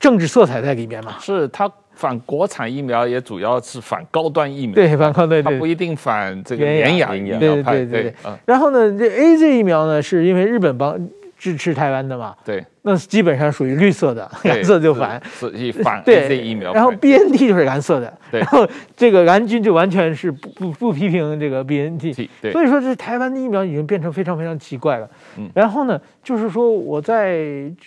[0.00, 1.16] 政治色彩在里面嘛？
[1.18, 4.74] 是他反国产疫苗，也主要是反高端疫苗。
[4.76, 7.38] 对，反高端，它不一定反这个原厂疫苗。
[7.40, 8.14] 对对对对。
[8.46, 10.96] 然后呢，这 AZ 疫苗呢，是因为日本帮
[11.36, 16.72] 支持台湾的嘛，对，那基本上属于绿色的，蓝色就反，所以反对疫苗。
[16.72, 18.64] 然后 BNT 就是蓝色的，对，然后
[18.96, 25.08] 这个蓝军就完全是不不不批评这个 BNT，对，所以说这台湾的疫苗已经变成非常非常奇怪了。
[25.36, 27.40] 嗯，然后呢，就是说我在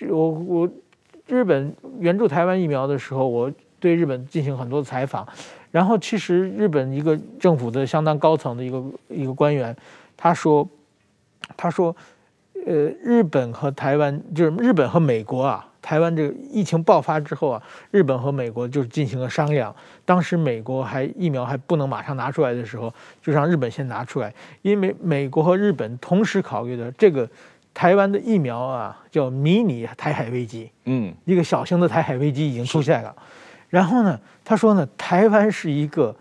[0.09, 0.69] 我我
[1.27, 5.27] 日本援助台湾疫苗的时候，我对日本进行很多的采访，
[5.71, 9.75] 然后其实日本一个政府的相当高层的一个一个官员，
[10.15, 10.65] 他说，
[11.57, 11.93] 他说。
[12.63, 19.75] 呃，日本和台湾就是日本和美国啊，台湾这个疫情爆发之后啊，日本和美国就进行了商量。
[20.05, 27.27] 当时美国还疫苗还不能马上拿出来的时候，就让日本先拿出来，因为美国和日本同时考虑的这个
[27.73, 33.15] 台湾的疫苗啊，叫迷你台海危机，嗯，一个小型的台海危机已经出现了。
[33.71, 36.15] 然后呢，他说呢，台湾是一个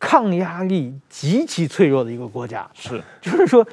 [0.00, 3.66] 抗压力极其脆弱的一个国家，是，就是说。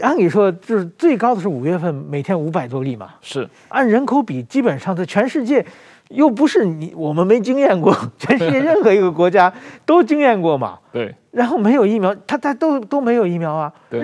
[0.00, 3.10] 按理说，就是最高的是五月份，每天五百多例嘛。
[3.20, 5.66] 是，按人口比，基本上在全世界，
[6.10, 9.52] 又不是你我们没经验过， 全世界任何一个国家
[9.84, 10.78] 都经验过嘛。
[10.92, 11.12] 对。
[11.32, 13.72] 然后没有疫苗，他他都都没有疫苗啊。
[13.90, 14.00] 对。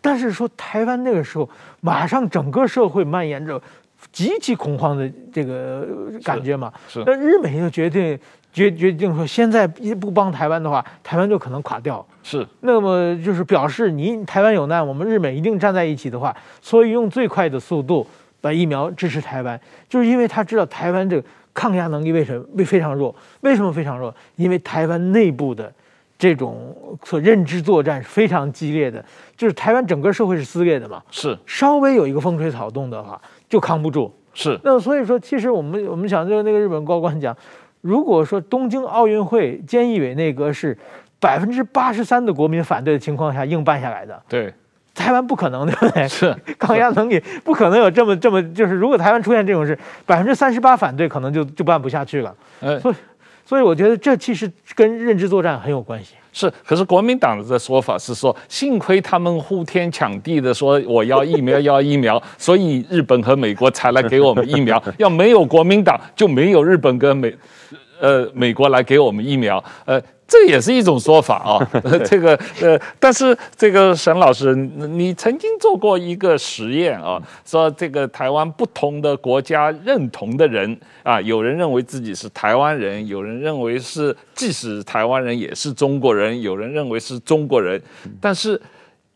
[0.00, 1.46] 但是说台湾那个时候，
[1.82, 3.60] 马上整个社会蔓延着
[4.16, 5.86] 极其恐慌的这个
[6.24, 6.72] 感觉嘛。
[6.88, 7.02] 是。
[7.04, 8.18] 那日美就决定。
[8.56, 12.02] 决决定说，现在一不帮台湾的话，台湾就可能垮掉。
[12.22, 18.06] 是，那么就是表示你台湾有难，我们日美一定站在一起的话，所以用最快的速度
[18.40, 23.14] 把疫苗支持台湾，就是因为他知道台湾这个抗压能力为什么为非常弱？
[23.42, 24.14] 为什么非常弱？
[24.36, 25.70] 因为台湾内部的
[26.18, 29.04] 这种所认知作战是非常激烈的，
[29.36, 31.02] 就是台湾整个社会是撕裂的嘛。
[31.10, 34.12] 是，稍微有一个风吹草动的话，就扛不住。
[34.34, 37.36] 是，那所以说，其实我们我们想，就那个日本高官讲。
[37.82, 40.76] 如果说东京奥运会菅义伟内阁是
[41.20, 44.52] 百分之八十三的国民反对的情况下硬办下来的，对，
[44.92, 46.08] 台湾不可能，对不对？
[46.08, 52.34] 是抗压能力不可能有这么这么，就是如果台湾出现这种事，百分之三十八反对，可能就就办不下去了。
[52.60, 52.94] 嗯，所以
[53.46, 56.14] 所以我觉得这其实跟认知作战很有关系。
[56.32, 64.82] 是，可是国民党的说法是说，幸亏他们呼天抢地的说我要疫苗要疫苗，所以日本和美国才来给我们疫苗。
[64.98, 67.34] 要没有国民党，就没有日本跟美，
[68.00, 69.62] 呃，美国来给我们疫苗。
[69.84, 70.02] 呃。
[70.28, 71.70] 这也是一种说法啊，
[72.04, 87.80] 这个呃，但是这个沈老师，你曾经做过一个实验啊，说这个台湾不同的国家认同的人啊，有人认为自己是台湾人，有人认为是即使台湾人也是中国人，有人认为是中国人，
[88.20, 88.60] 但是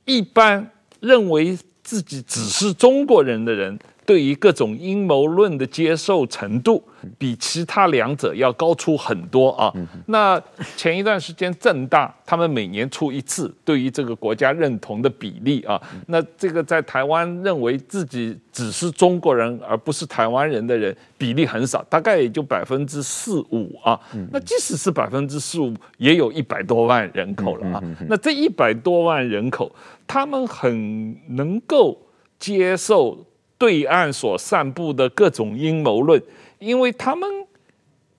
[0.04, 0.70] 一般
[1.00, 3.78] 认为自己只是中国人的人。
[4.10, 6.82] 对于各种阴谋论的接受程度，
[7.16, 9.72] 比其他两者要高出很多啊。
[10.06, 10.42] 那
[10.76, 23.96] 前一段时间正大他们每年出一次对于这个国家认同的比例啊，那这个在台湾认为自己只是中国人而不是台湾人的人比例很少，大概也就百分之四五啊。
[24.32, 27.80] 那即使是百分之四五，也有一百多万人口了啊。
[28.08, 29.70] 那这一百多万人口，
[30.04, 31.96] 他们很能够
[32.40, 33.24] 接受。
[33.60, 36.18] 对岸所散布的各种阴谋论，
[36.58, 37.28] 因为他们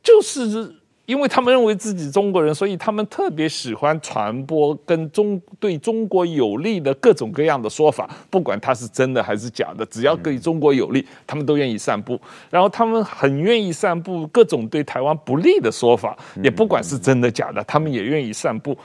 [0.03, 0.71] 就是
[1.07, 12.21] 因为他们认为自己中国人，所以他们特别喜欢传播跟中对中国有利的各种各样的说法，不管它是真的还是假的，只要对中国有利，他们都愿意散布。
[12.51, 18.77] 然后他们很愿意散布各种对台湾不利的说法，也不管是真的假的，他们也愿意散布。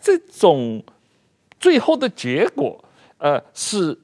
[0.00, 0.82] 这种
[1.60, 2.84] 最后的结果，
[3.18, 3.96] 呃，是。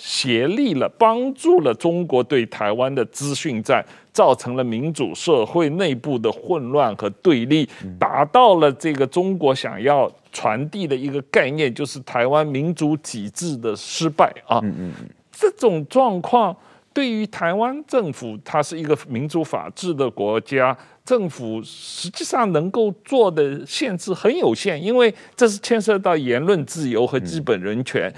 [0.00, 14.62] 协力了，帮助了中国对台湾的资讯战，造成了民主社会内部的混乱和对立，达到了这个中国想要传递的一个概念，就是台湾民主体制的失败啊。
[15.32, 16.56] 这种状况
[16.92, 28.12] 对于台湾政府，它是一个民主法治的国家，政府实际上能够做的限制很有限，因为这是牵涉到言论自由和基本人权。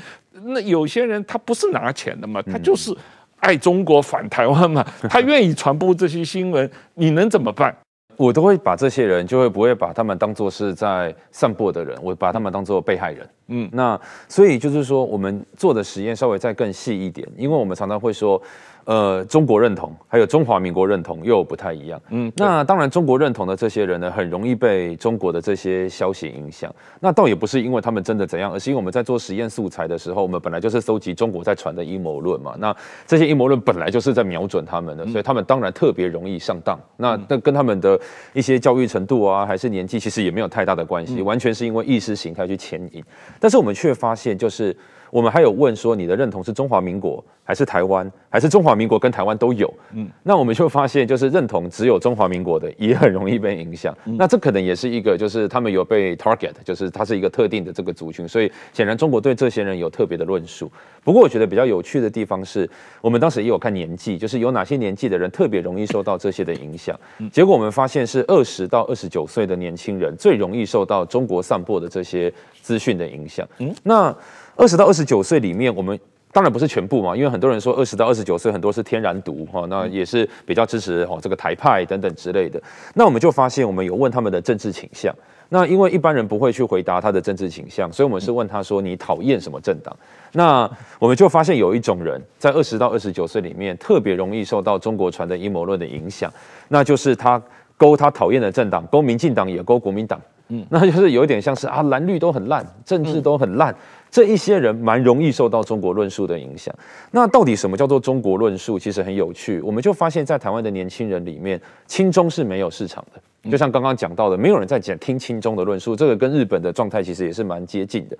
[0.44, 2.94] 那有些人他不是拿钱的嘛，他就是
[3.36, 7.76] 爱中国反台湾嘛，他愿意传播这些新闻，你能怎么办？
[8.16, 13.28] 我都会把这些人，就会不会把他们当做是在散播的人，我把他们当做被害人。
[13.48, 13.98] 嗯，那
[14.28, 18.40] 所以就是说，我们做的实验稍微再更细一点，因为我们常常会说。
[18.84, 22.00] 呃，中国认同还有中华民国认同又不太一样。
[22.08, 26.74] 嗯，那当然，中国认同的这些人呢，很容易被中国的这些消息影响。
[26.98, 32.54] 那倒也不是因为他们真的怎样，而是因为我们在做实验素材的时候，我们本来就是搜集中国在传的阴谋论嘛。
[32.58, 32.74] 那
[33.06, 36.78] 这些阴谋论本来就是在瞄准他们的，所以他们当然特别容易上当。
[36.96, 37.98] 那那跟他们的
[38.32, 43.04] 一些教育程度啊，还是年纪，其实也没有太大的关系，完全是因为意识形态去牵引。
[43.38, 44.76] 但是我们却发现，就是。
[45.10, 49.72] 我们还有问说，你的认同是中华民国还是台湾，还是中华民国跟台湾都有？
[49.92, 53.96] 嗯，那我们就发现，就是认同只有中华民国的，也很容易被影响。
[54.04, 60.70] 嗯、那这可能也是一个，就是他们有被 target，就是它是一个特定的这个族群，所以显然中国对这些人有特别的论述。
[61.02, 62.68] 不过我觉得比较有趣的地方是，
[63.00, 66.98] 我们当时也有看年纪，就是有哪些年纪的人特别容易受到这些的影响。
[67.18, 72.32] 嗯、结果我们发现是二十到二十九岁的年轻人最容易受到中国散播的这些
[72.62, 73.44] 资讯的影响。
[73.58, 74.14] 嗯，那。
[74.60, 75.98] 二十到二十九岁里面，我们
[76.32, 82.60] 当然不是全部嘛，因为很多人说二十到二十九岁很多是天然毒哈，那也是比较支持哦这个台派等等之类的。
[82.94, 85.14] 那我们就发现，我们有问他们的政治倾向。
[85.48, 89.96] 那因为一般人不会去回答他的政治倾向，所以我们是问他说，你讨厌什么政党？
[90.32, 96.30] 那我们就发现有一种人在二十到二十九岁里面特别容易受到中国传的阴谋论的影响，
[96.68, 97.42] 那就是他
[97.78, 100.20] 勾他讨厌的政党，勾民进党也勾国民党。
[100.52, 103.74] 嗯，那就是有一点像是啊蓝绿都很烂，政治都很烂。
[104.10, 106.74] 这一些人蛮容易受到中国论述的影响。
[107.10, 108.78] 那到底什么叫做中国论述？
[108.78, 109.60] 其实很有趣。
[109.60, 113.50] 我们就发现，在台湾的年轻人里面，亲中是没有市场的。
[113.50, 115.94] 就像刚刚讲到的，没有人在讲听亲中的论述。
[115.94, 118.16] 这个跟日本的状态其实也是蛮接近的。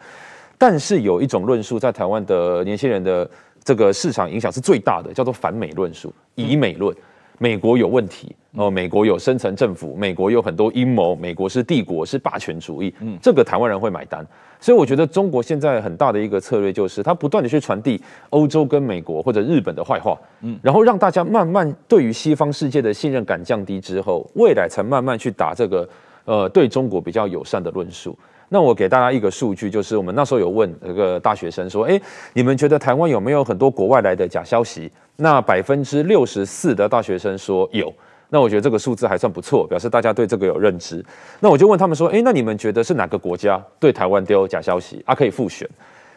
[0.57, 3.29] 但是有一种论述，在台湾的年轻人的
[3.65, 6.95] 这个市场影响是最大的，叫做反美论述、以美论。
[7.43, 12.95] 美国有问题哦，美国有深层政府，美国有很多阴谋，美国是帝国，是霸权主义。
[13.01, 14.23] 嗯，这个台湾人会买单。
[14.61, 25.89] 所以我觉得中国现在很大的一个策略就是，它不断的去传递欧洲跟美国或者日本的坏话，嗯，然后让大家慢慢对于西方世界的信任感降低之后，未来才慢慢去打这个
[26.27, 28.15] 呃对中国比较友善的论述。
[28.53, 34.91] 那我给大家一个数据，就是我们那时候有问这个大学生说，诶，你们觉得台湾有没有很多国外来的假消息？
[35.17, 37.91] 那百分之六十四的大学生说有。
[38.33, 41.05] 那我觉得这个数字还算不错，表示大家对这个有认知。
[41.41, 45.15] 那我就问他们说：“诶，那你们觉得是哪个国家对台湾丢假消息啊？
[45.15, 45.69] 可以复选？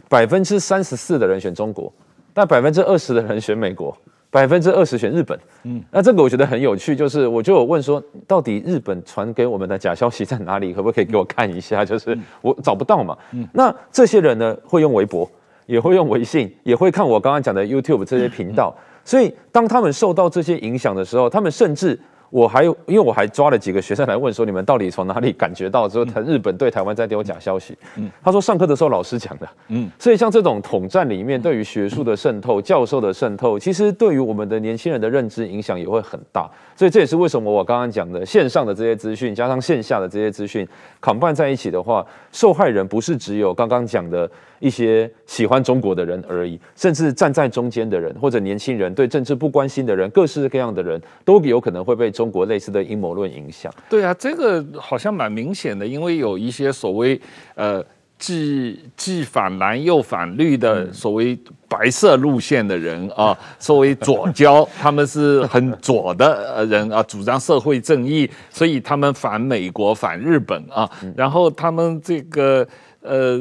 [0.10, 1.92] 百分之三十四的人选中国，
[2.34, 3.96] 但百分之二十的人选美国，
[4.34, 5.40] 百分之二十选日本。
[5.64, 10.74] 嗯，那这个我觉得很有趣，就是我就有问说，到底日本传给我们的假消息在哪里？
[10.74, 11.86] 可不可以给我看一下？
[11.86, 13.16] 就是我找不到嘛。
[13.32, 15.30] 嗯，那这些人呢，会用微博，
[15.68, 18.76] 也会用微信，也会看我刚刚讲的 YouTube 这些频道。
[18.76, 22.00] 嗯”所以，当他们受到这些影响的时候，他们甚至。
[22.34, 27.78] 我还有，因为我还抓了几个学生来问说，你们到底从哪里感觉到说，日本对台湾在丢假消息？
[27.96, 29.48] 嗯，他说上课的时候老师讲的。
[29.68, 36.50] 嗯，所以像这种统战里面，对于学术的渗透、教授的渗透，其实对于我们的年轻人的认知影响也会很大。
[36.76, 40.68] 所以这也是为什么我刚刚讲的线上的这些资讯，加上线下的这些资讯
[41.02, 44.30] ，combine 在一起的话，受害人不是只有刚刚讲的。
[44.60, 53.70] 一些喜欢中国的人而已，甚至站在中间的人，或者年轻人对政治不关心的人，各式各样的人都有可能会被中国类似的阴谋论影响。
[53.90, 57.20] 对啊，这个好像蛮明显的，因为有一些所谓
[57.56, 57.84] 呃
[58.18, 61.38] 既既反蓝又反绿的所谓
[61.74, 72.68] 白色路线的人啊，作为左交， 他们是很左的人啊，主张社会正义，所以他们反美国、反日本啊，然后他们这个
[73.02, 73.40] 呃。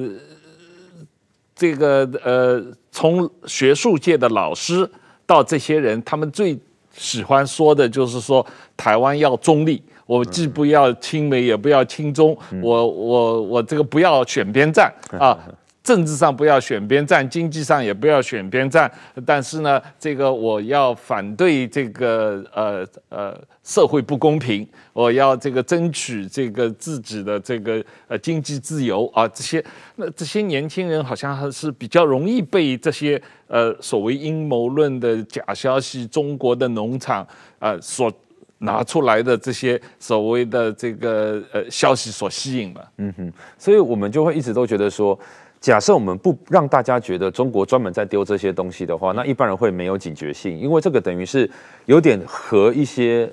[1.55, 2.61] 这个呃，
[2.91, 4.91] 从学术界的老师
[5.25, 6.59] 到这些人，他们最
[6.93, 8.45] 喜欢说的就是说，
[8.77, 15.39] 台湾要中立，我既不要亲美，也不要亲中，我我我这个不要选边站啊。
[15.83, 18.91] 政治上不要选边站，经济上也不要选边站，
[19.27, 29.65] 但是呢，这个我要反对这个呃呃社会不公平，我要这个争取这个自己的这个呃经济自由啊，这些
[29.97, 37.23] 那这些年轻人好像还是比较容易被这些呃所谓阴谋论的假消息、中国的农场
[37.59, 38.13] 啊、呃、所
[38.59, 42.89] 拿出来的这些所谓的这个呃消息所吸引了。
[42.99, 45.19] 嗯哼，所以我们就会一直都觉得说。
[45.63, 51.49] 假设我们不让大家觉得中国专门在丢这些东西的话，那一般人会没有警觉性，因为这个等于是
[51.87, 53.31] 有点合一些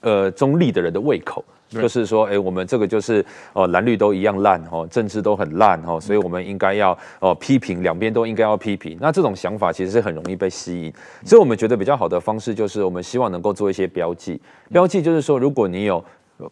[0.00, 8.96] 呃中立的人的胃口，就是说，哎，我们这个就是哦蓝绿都一样烂哦，政治都很烂哦，所以我们应该要哦批评两边都应该要批评。
[9.00, 10.92] 那这种想法其实是很容易被吸引，
[11.24, 16.04] 所以我们觉得比较好的方式就是我们希望能够做一些标记，标记就是说，如果你有。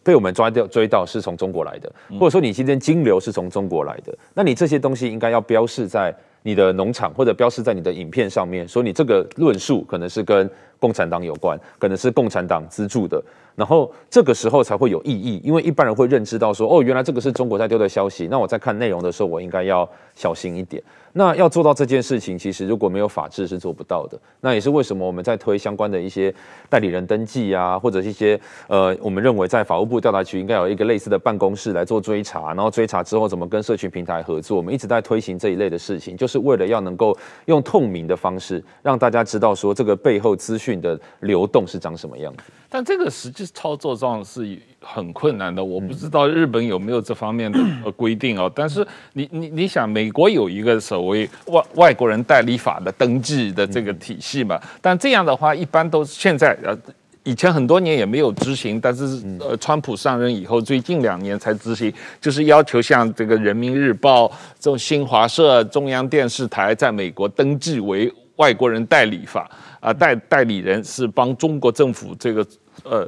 [0.03, 10.49] 被我们抓掉追到是从中国来的，或者说你今天金流是从中国来的，那你这些东西应该要标示在你的农场或者标示在你的影片上面，说你这个论述可能是跟
[10.81, 13.23] 共产党有关，可能是共产党资助的。
[13.53, 20.81] 然后这个时候才会有意义，因为一般人会认知到说，哦，原来这个是中国在丢的消息，那我在看内容的时候，我应该要小心一点。
[21.13, 24.17] 那要做到这件事情，其实如果没有法治是做不到的。
[24.39, 26.33] 那也是为什么我们在推相关的一些
[26.69, 34.55] 代理人登记啊，或者一些呃，我们认为在法务部调查局应该有一个类似的办公室来做追查，然后追查之后怎么跟社群平台合作。
[34.55, 37.15] 我们一直在推行这一类的事情，就是为了要能够
[37.45, 42.43] 用透明的方式让大家知道说这个背后资讯的流动是长什么样子。
[42.69, 47.59] 但这个实际操作上是很困难的，我不知道日本有没有这方面的
[47.97, 48.49] 规定哦。
[48.55, 54.57] 但是你你你想，美国有一个所谓外外国人代理法的登记的这个体系嘛？
[54.79, 56.77] 但这样的话，一般都是现在呃，
[57.23, 68.11] 以前很多年也没有执行，但是呃，川普上任以后，最近两年才执行，就是要求像这个人民日报、这种新华社、中央电视台在美国登记为
[68.41, 72.45] 外国人代理法啊，代代理人是帮中国政府这个。
[72.83, 73.07] 呃，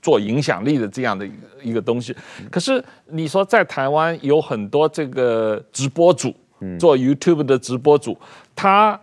[0.00, 1.36] 做影响力的这样的一个
[1.70, 2.14] 一个东西，
[2.52, 6.32] 可是你说在台湾有很多这个直播主，
[6.78, 8.16] 做 YouTube 的直播主，
[8.54, 9.00] 他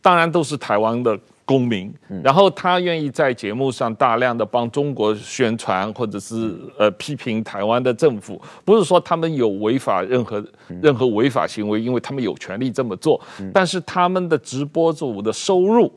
[0.00, 1.18] 当然都是台湾的
[1.52, 1.92] 公民，
[2.24, 10.42] 然后他愿意在节目上大量的帮中国宣传，或者是呃批评台湾的政府，不是说他们有违法任何
[10.80, 13.20] 任何违法行为，因为他们有权利这么做，
[13.52, 15.92] 但是他们的直播主的收入。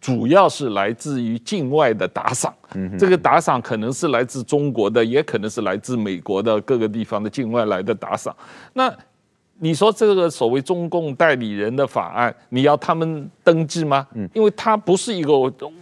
[0.00, 2.54] 主要是来自于境外的打赏，
[2.98, 8.34] 这个打赏可能是来自中国的，也可能是来自美国的各个地方的境外来的打赏。
[8.72, 8.90] 那
[9.62, 14.06] 你说这个所谓中共代理人的法案，你要他们登记吗？
[14.14, 15.32] 嗯因为他不是一个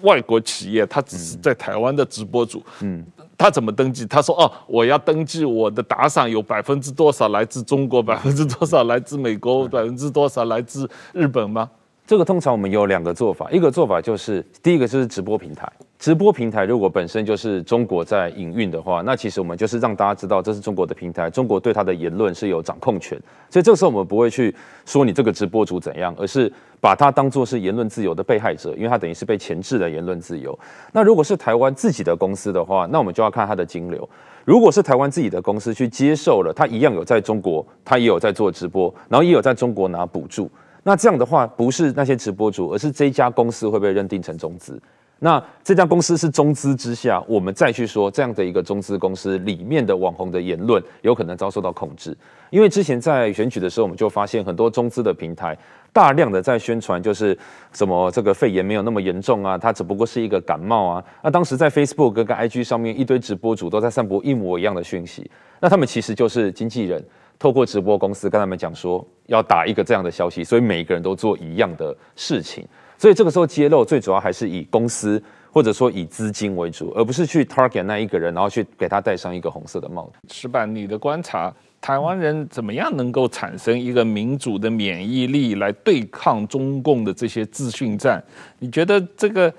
[0.03, 3.05] 外国企业，他只是在台湾的直播主，嗯
[3.37, 4.05] 他怎么登记？
[4.05, 11.71] 他说哦，我要登记我的打赏有百分之多少来自中国，百分之多少来自美国，百分之多少来自日本吗？
[12.09, 24.57] 这个通常我们有两个做法，一个做法就是第一个就是直播平台，直播平台如果本身就是中国在营运的话，那其实我们就是让大家知道这是中国的平台，中国对他的言论是有掌控权，所以这个时候我们不会去
[24.87, 26.51] 说你这个直播主怎样，而是
[26.81, 30.59] 把它当作是言论自由的被害者，因为它等于是被钳制的言论自由。
[30.93, 34.09] 那如果是台湾自己的公司的话，那我们就要看它的金流。
[34.47, 40.51] 如果是台湾自己的公司去接受了，它一样有在中国，它也有在做直播，然后也有在中国拿补助。
[40.83, 44.81] 那这样的话，不是那些直播主，而是这家公司会被认定成中资。
[45.21, 52.17] 那这家公司是中资之下，我们再去说这样的一个中资公司里面的网红的言论有可能遭受到控制。
[52.51, 55.59] 因为之前在选举的时候，我们就发现很多中资的平台
[55.93, 57.37] 大量的在宣传，就是
[57.73, 61.05] 什么这个肺炎没有那么严重啊，它只不过是一个感冒啊。
[61.21, 67.05] 那当时在 Facebook 跟 IG 上面一堆直播主都在散播一模一样的讯息，那他们其实就是经纪人。
[67.39, 72.67] 透过直播公司跟他们讲说要打一个这样的消息，所以每一个人都做一样的事情，
[72.97, 75.23] 所以这个时候揭露最主要还是以公司
[75.53, 80.35] 或者说以资金为主，而不是去 target 那一个人，然后去给他戴上一个红色的帽子。
[80.35, 88.23] 石板，你的观察，台湾人怎么样能够产生一个民主的免疫力来对抗中共的这些资讯战？
[88.59, 89.53] 你觉得这个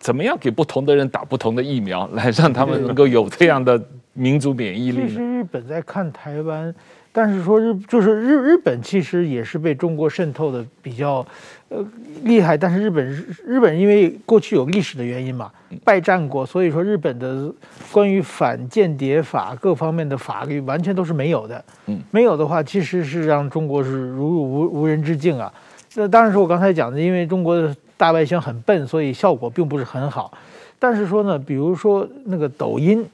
[0.00, 3.80] 怎么样给不同的人打不同的疫苗，来让他们能够有这样的
[4.12, 5.08] 民主免疫力？
[5.08, 6.74] 其实日本在看台湾。
[7.14, 11.24] 但是说日就是日日本其实也是被中国渗透的比较，
[11.68, 11.84] 呃
[12.24, 12.56] 厉害。
[12.56, 13.06] 但是日本
[13.44, 15.50] 日本因为过去有历史的原因嘛，
[15.84, 17.52] 败战过，所以说日本的
[17.92, 21.62] 关于反间谍法各方面的法律完全都是没有的。
[21.86, 25.52] 嗯，没有的话，其实是让中国是如入无无人之境啊。
[25.94, 30.32] 那当然是我刚才讲的，因为中国的大外宣很笨，所以效果并不是很好。
[30.78, 33.06] 但是说呢，比如说那个抖音。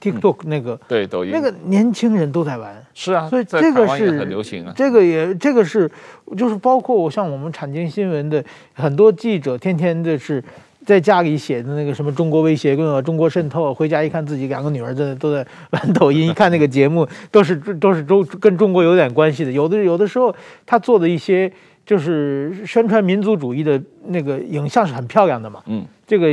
[0.00, 4.72] TikTok 那个、嗯、对抖音那个年轻人都在玩，是啊，所以这个是很流行啊。
[4.74, 5.90] 这个也这个是，
[6.36, 10.42] 就是包括我像我们产经新闻的很多记者，天天的是
[10.84, 19.52] 在家里写的那个什么中国威胁论啊、中国渗透，回家一看自己两个女儿在都在玩抖音，一看那个节目都是都是中跟中国有点关系的。
[19.52, 20.34] 有的有的时候
[20.66, 21.50] 他做的一些
[21.86, 25.86] 就是宣传民族主义的那个影像是很漂亮的嘛，嗯。
[26.06, 26.28] 这个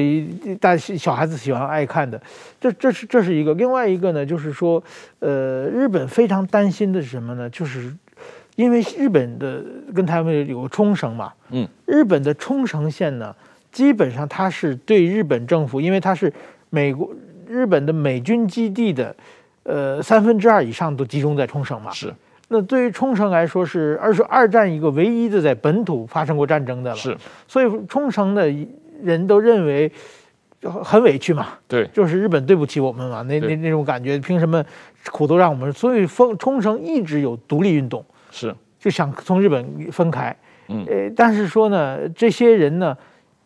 [0.59, 2.21] 大小孩子喜欢爱看的，
[2.59, 3.53] 这这是这是一个。
[3.53, 4.83] 另外一个呢，就是说，
[5.19, 7.49] 呃，日本非常担心的是什么呢？
[7.49, 7.95] 就是
[8.57, 9.63] 因为日本的
[9.95, 13.33] 跟他们有个冲绳嘛，嗯，日本的冲绳县呢，
[13.71, 16.31] 基本上它是对日本政府，因为它是
[16.69, 17.09] 美国
[17.47, 19.15] 日本的美军基地的，
[19.63, 21.91] 呃，三分之二以上都集中在冲绳嘛。
[21.91, 22.13] 是。
[22.49, 26.95] 那对于冲绳来说，是二是二战一个唯一的在本土发生过战争的了。
[26.97, 27.15] 是。
[27.47, 28.53] 所以冲绳的。
[29.03, 29.91] 人都认为
[30.61, 34.63] 很委屈嘛，对，就是日本对不起我们嘛，那那那种感觉，凭什么
[35.11, 35.71] 苦都让我们？
[35.73, 38.55] 所以冲冲绳一直有独立运动，是。
[38.79, 40.35] 就想从日本分开，
[40.67, 42.97] 嗯，呃，但是说呢，这些人呢，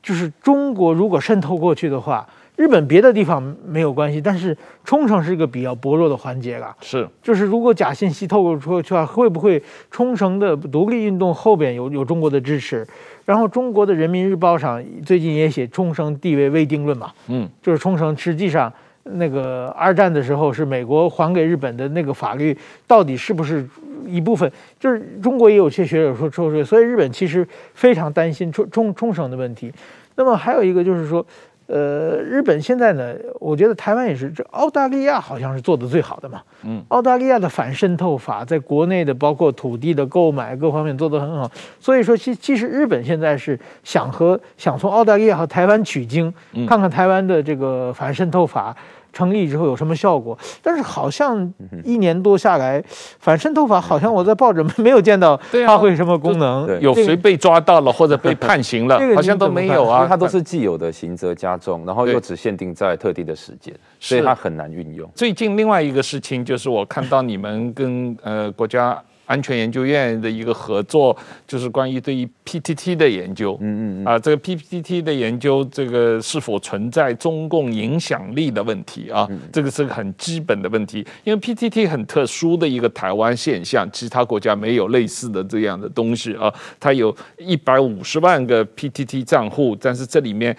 [0.02, 2.26] 就是中国如果渗透过去的话，
[2.56, 6.76] 日本别的地方没有关系，但是冲绳是一个比较薄弱的环节了。
[6.82, 12.86] 是，就是如果假信息透露出去的话，会不会冲绳的独立运动后边有有中国的支持？
[13.26, 18.72] 然后中国的人民日报上最近也写冲绳地位未定论嘛，嗯，就是冲绳实际上
[19.04, 23.68] 那个二战的时候是美国还给日本的那个法律到底是不是？
[24.08, 29.74] 一部分就是中国也有些学者说抽税，所以日本其实非常担心冲冲冲绳的问题。
[30.16, 31.26] 那么还有一个就是说，
[31.68, 36.42] 呃，日本现在呢，我觉得台湾也是，这澳大利亚好像是做的最好的嘛。
[36.64, 41.50] 嗯，澳大利亚的反渗透法在国内的包括土地的购买各方面做得很好。
[41.80, 46.34] 所以说，其其实日本现在是想和想从澳大利亚和台湾取经，
[46.68, 48.76] 看看台湾的这个反渗透法。
[49.16, 50.38] 成立之后有什么效果？
[50.62, 51.52] 但是好像
[51.86, 52.84] 一年多下来，
[53.20, 55.36] 反渗透法好像我在报纸没 有见到
[55.66, 56.80] 发挥什么功能。
[56.82, 59.00] 有谁被抓到了或者被判刑了？
[59.16, 60.06] 好像都没有啊。
[60.08, 65.10] 它都是既有的刑责加重，然后又只限定在特定的时间，所以它很难运用。
[65.16, 69.02] 最近另外一个事情就是我看到你们跟呃国家。
[69.26, 71.16] 安全研究院的一个合作，
[71.48, 73.58] 就是关于对于 PTT 的研究。
[73.62, 79.28] 嗯嗯啊，这个 PTT 的研究，这个是否存在中共影响力的问题啊？
[79.52, 86.54] 这个是个很基本的问题，因为 PTT 很特殊的一个台湾现象，其他国家没有类似的这样的东西啊。
[86.80, 90.56] 它有一百五十万个 PTT 账户，但是这里面。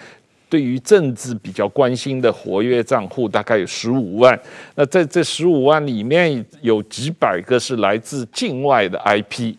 [0.49, 4.39] 对于政治比较关心的活跃账户大概有十五万，
[4.75, 9.53] 那在这十五万里面有几百个是来自境外的 IP，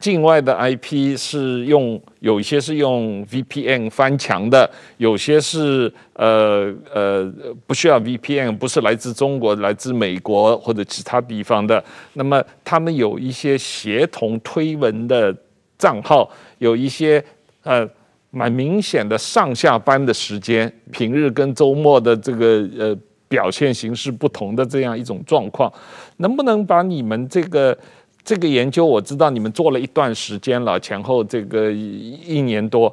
[0.00, 7.32] 境外的 IP 是用有一些是用 VPN 翻墙的，有些是呃呃
[7.66, 11.82] 不需要 VPN，不是来自中国、来自美国或者其他地方的，
[12.14, 15.32] 那么他们有一些协同推文的
[15.78, 16.28] 账号，
[16.58, 17.24] 有一些
[17.62, 17.88] 呃。
[18.34, 22.96] 蛮明显的上下班的时间，平日跟周末的这个呃
[23.28, 25.70] 表现形式不同的这样一种状况，
[26.16, 27.76] 能不能把你们这个
[28.24, 32.92] 这个研究，我知道你们做了一段时间了，前后这个一年多，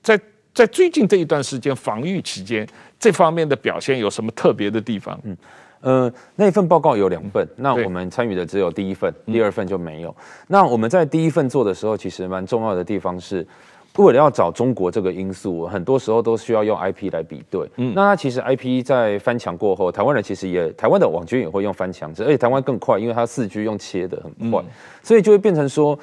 [0.00, 0.18] 在
[0.54, 2.64] 在最近这一段时间防御期间，
[2.96, 5.20] 这方面的表现有什么特别的地方？
[5.24, 5.36] 嗯，
[5.80, 10.14] 呃，那一份报告有两份，那我们参与的只有第一份，第二份就没有。
[10.46, 13.44] 那我们在第一份做的时候，其实蛮重要的地方是。
[13.96, 17.68] 为了要找中国这个因素，很多时候都需要用 IP 来比对。
[17.76, 24.62] 嗯，那它其实 IP 在翻墙过后，台湾人其实也，台湾的网军也会用翻墙，而且台湾更快，因为它四 G 用切的很快，
[25.02, 25.98] 所以就会变成说。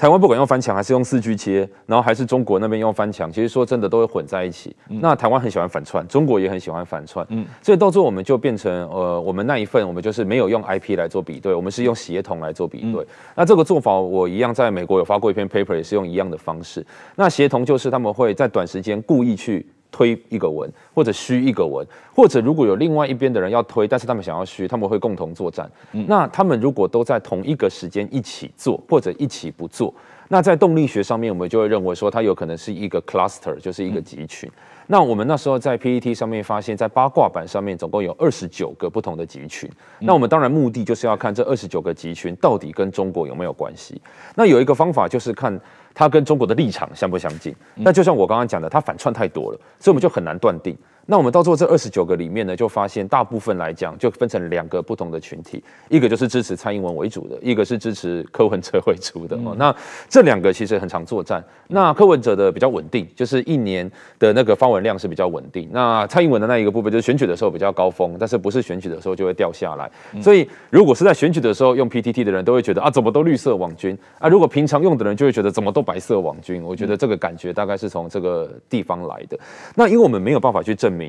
[0.00, 4.74] 台湾不管用翻墙还是用四 G 切，然后还是中国那边用翻墙，其实说真的都会混在一起。
[4.88, 13.02] 嗯、那台湾很喜欢反串，中国也很喜欢反串，嗯，所以到最后我们就变成呃，我们那一份我们就是没有用 IP 来做比对，我们是用协同来做比对。
[13.02, 16.82] 嗯、那这个做法我一样在美国有发过一篇 paper，也是用一样的方式。
[17.14, 19.66] 那协同就是他们会在短时间故意去。
[19.90, 25.70] 推一个文，或者虚一个文，或者如果有另外一边的人要推，但是他们想要虚，他们会共同作战。
[25.92, 29.92] 嗯、那他们如果都在同一个时间一起做，或者一起不做，
[30.28, 34.48] 那在动力学上面，我们就会认为说，它有可能是一个 cluster，就是一个集群。
[34.48, 34.52] 嗯、
[34.86, 39.68] 那我们那时候在 PET 上面发现，在八卦版上面总共有二十九个不同的集群。
[39.98, 44.00] 嗯、那我们当然目的就是要看这二十九个集群到底跟中国有没有关系。
[44.34, 45.60] 那有一个方法就是看。
[45.94, 47.54] 它跟中国的立场相不相近？
[47.74, 50.76] 那就像我刚刚讲的，它反串太多了，所以我们就很难断定。
[51.10, 59.36] 那我们到最后这二十九个里面呢，就发现大部分来讲就分成两个不同的群体，一个就是支持蔡英文为主的，一个是支持柯文哲为主的。
[59.38, 59.74] 哦，那
[60.08, 61.44] 这两个其实很常作战。
[61.66, 63.90] 那柯文哲的比较稳定，就是一年
[64.20, 65.68] 的那个发文量是比较稳定。
[65.72, 69.90] 那蔡英文的那一个部分就是选举的时候比较高峰，但是不是选举的时候就会掉下来。
[70.22, 74.28] 所以如果是在选举的时候用 PTT 的人都会觉得啊，怎么都绿色网军啊？
[74.28, 76.62] 如果平常用的人就会觉得怎么都白色网军。
[76.62, 79.36] 我觉得这个感觉大概是从这个地方来的。
[79.74, 80.99] 那因为我们没有办法去证明。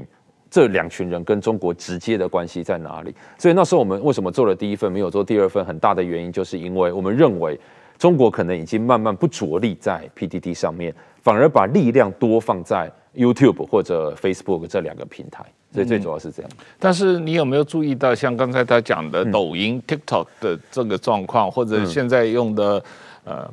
[0.50, 3.16] 这两群人跟中国直接的关系在哪里？
[3.38, 5.64] 所以那时候我们为什么做了第一份，没有做第二份？
[5.64, 7.58] 很大的原因就是因为我们认为
[7.98, 15.46] 中国可能已经慢慢不着力在 PDD 上面，反而把力量多放在 YouTube 或者 Facebook 这两个平台。
[15.74, 16.52] 所以最主要是这样。
[16.56, 22.84] 嗯，但是你有没有注意到，像刚才他讲的抖音、TikTok 的这个状况，或者现在用的
[23.24, 23.50] 呃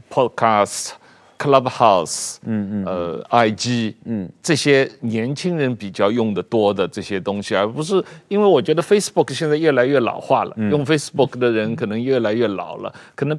[1.38, 13.38] Podcast？Clubhouse，嗯嗯，呃，IG，嗯，这些年轻人比较用的多的这些东西，而不是因为我觉得 Facebook 现在越来越老化了，嗯、用 Facebook 的人可能越来越老了，可能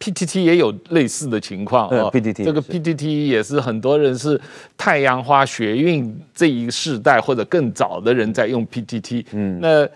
[0.00, 2.10] PTT 也有类似的情况啊。
[2.10, 4.40] PTT 这个 PTT 也是很多人是
[4.76, 9.88] 太阳花学运这一世代或者更早的人在用 PTT，嗯，那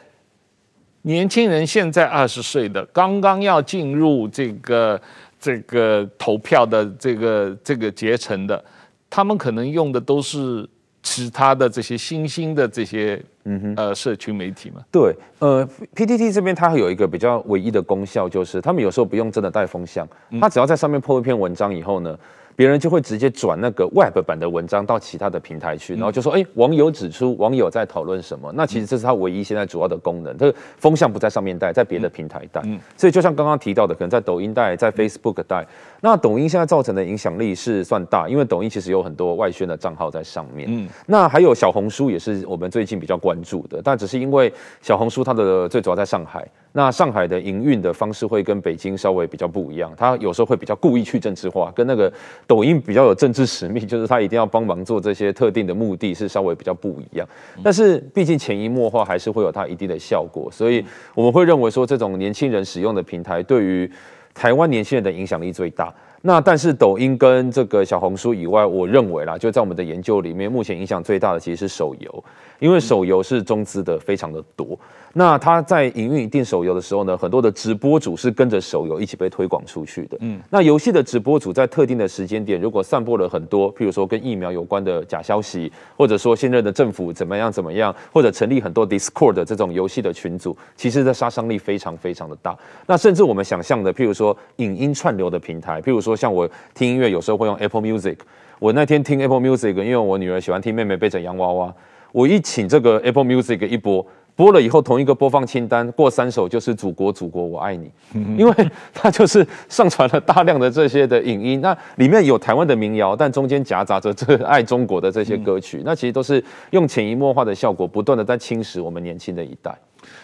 [1.03, 5.01] 年轻人现在二十岁的，刚刚要进入这个。
[5.41, 8.62] 这个投票的这个这个结成的，
[9.09, 10.68] 他们可能用的都是
[11.03, 14.82] 其他的这些新兴的这些嗯哼呃社群媒体嘛。
[14.93, 15.66] 对，呃
[15.97, 20.07] ，PTT 这边它有一个比较唯一的功效，就是他们有时候不用真的带风向，
[20.41, 22.18] 他只要在上面 po 一篇文章以后呢。
[22.57, 30.36] 别人就会直接转那个 Web 版的文章到其他的平台去，然后就说：“哎，网友指出，网友在讨论什么？”那其实这是它唯一现在主要的功能。
[30.36, 32.62] 它的风向不在上面带，在别的平台带。
[32.96, 35.66] 所以就像刚刚提到的，可能在抖音带，在 Facebook 带。
[36.03, 40.68] 那抖音现在造成的影响力是算大，因为抖音其实有很多外宣的账号在上面。
[40.70, 46.46] 嗯，那还有小红书也是我们最近比较关注的，但只是因为小红书它的最主要在上海。
[46.73, 52.12] 那上海的营运的方式会跟北京稍微比较不一样，它有时候会比较故意去政治化，跟那个
[52.47, 57.29] 抖音比较有政治使命，就是它一定要帮忙做这些特定的目的，是稍微比较不一样。
[57.62, 63.91] 但是毕竟潜移默化还是会有它一定的效果，所以我们会认为说，这种年轻人使用的平台对于
[64.33, 65.93] 台湾年轻人的影响力最大。
[66.23, 72.25] 那但是抖音跟这个小红书以外，我认为啦，就在我们的研究里面，目前影响最大的其实是手游，
[72.59, 74.79] 因为手游是中资的非常的多。
[75.12, 80.16] 那他在营运一定手游的时候呢，很多的直播主是跟着手游一起被推广出去的。
[80.20, 92.56] 嗯，那游戏的直播主在特定的时间点，如果散播了很多，譬如说跟疫苗有关的假消息，或者说现任的政府怎么样怎么样，或者成立很多 Discord 的这种游戏的群组，其实的杀伤力非常非常的大。
[92.86, 98.16] 那甚至我们想象的，譬如说影音串流的平台，譬如说像我听音乐有时候会用 Apple Music，
[98.61, 101.74] 我那天听 Apple Music，因为我女儿喜欢听妹妹背着洋娃娃，
[102.12, 104.06] 我一请这个 Apple Music 一播。
[104.41, 107.91] 播了以后，同一个播放清单过三首就是“祖国，祖国，我爱你”，
[108.38, 119.78] 因为它就是上传了大量的这些的影音，那里面有台湾的民谣，但中间夹杂着这爱中国的这些歌曲，那其实都是用潜移默化的效果，不断的在侵蚀我们年轻的一代。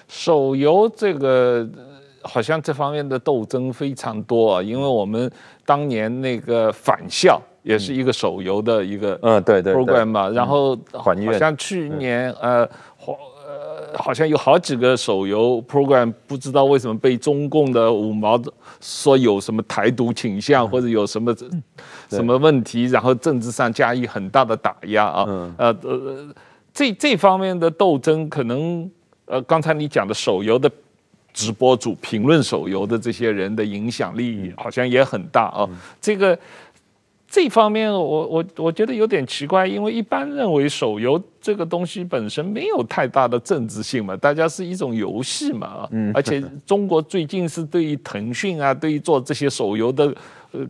[0.09, 1.69] 手游这个
[2.23, 5.31] 好像这方面的斗争非常多啊，因为我们
[5.67, 12.67] 当年那个返校也是一个手游的一个嗯对对 program 嘛，然后好像去年呃。
[13.99, 18.41] 好像有好几个手游 program，不知道为什么被中共的五毛
[18.81, 21.35] 说有什么台独倾向，或者有什么
[22.09, 25.25] 什么问题，然后政治上加以很大的打压啊。
[25.57, 26.35] 呃呃，
[26.73, 28.91] 这这方面的斗争，可能
[29.25, 30.71] 呃，刚才你讲的手游的
[31.33, 35.69] 直播主、评论手游的这些人的影响力，好像也很大啊。
[36.01, 36.39] 这个。
[37.37, 50.07] 这方面我，我我我觉得有点奇怪，因为一般认为手游这个东西本身没有太大的政治性嘛，大家是一种游戏嘛，嗯，而且中国最近是对于腾讯啊，对于做这些手游的
[50.53, 50.61] 呃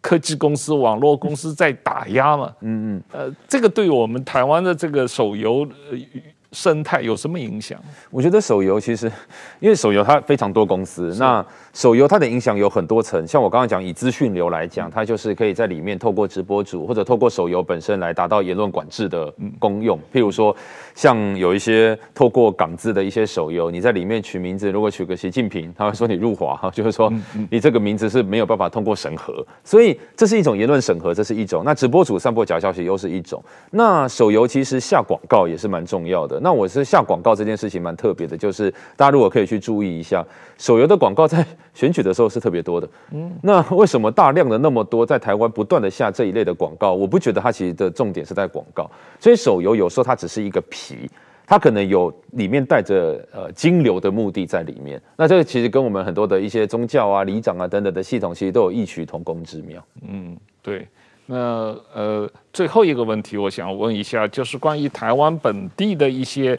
[0.00, 5.68] 科技公司、网络公司在打压嘛，嗯嗯，呃，这个对我们台湾的这个手游。
[5.90, 5.98] 呃
[6.54, 7.76] 生态有什么影响？
[8.12, 9.10] 我觉得手游其实，
[9.58, 11.44] 因为手游它非常多公司，那
[11.74, 13.26] 手游它的影响有很多层。
[13.26, 19.98] 像我刚刚讲，以资讯流来讲，它就是可以在里面透过直播主或者透过手游本身来达到言论管制的功用。
[20.12, 20.54] 譬如说，
[20.94, 27.12] 像有一些透过港资的一些手游，你在里面取名字，如果取个习近平，他会说你入华哈，就是说
[27.50, 29.44] 你这个名字是没有办法通过审核。
[29.64, 31.64] 所以这是一种言论审核，这是一种。
[31.64, 33.42] 那直播主散播假消息又是一种。
[33.72, 36.38] 那手游其实下广告也是蛮重要的。
[36.38, 40.24] 那我是下广告这件事情蛮特别的，就是大家如果可以去注意一下，
[40.56, 42.88] 手游的广告在选举的时候是特别多的。
[43.12, 46.92] 嗯，那为什么大量的那么多在台湾不断的下这一类的广告？
[46.92, 51.08] 我不觉得它其实的重点是在广告，所以手游有时候它只是一个皮，
[51.46, 55.00] 它可能有里面带着呃金流的目的在里面。
[55.16, 59.84] 那这个其实跟我们很多的一些宗教啊、里长啊等等的系统，其实都有异曲同工之妙。
[60.08, 60.86] 嗯，对。
[61.26, 66.58] 那呃，最后一个问题，我想问一下，就是关于台湾本地的一些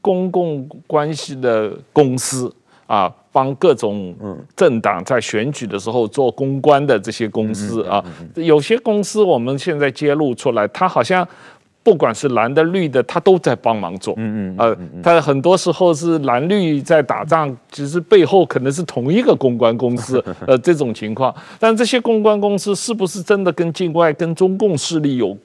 [0.00, 2.50] 公共关系的公司
[2.86, 4.14] 啊，帮各种
[4.54, 11.26] 政党在选举的时候做公关的这些公司啊，有些公司我们现在揭露出来，它好像。
[11.82, 14.12] 不管是蓝的绿的，他都在帮忙做。
[14.16, 20.20] 嗯嗯，呃，他很多时候是蓝绿在打仗，其实背后可能是同一个公关公司。
[20.48, 25.38] 呃，这种情况，但这些公关公司是不是真的跟境外、跟中共势力有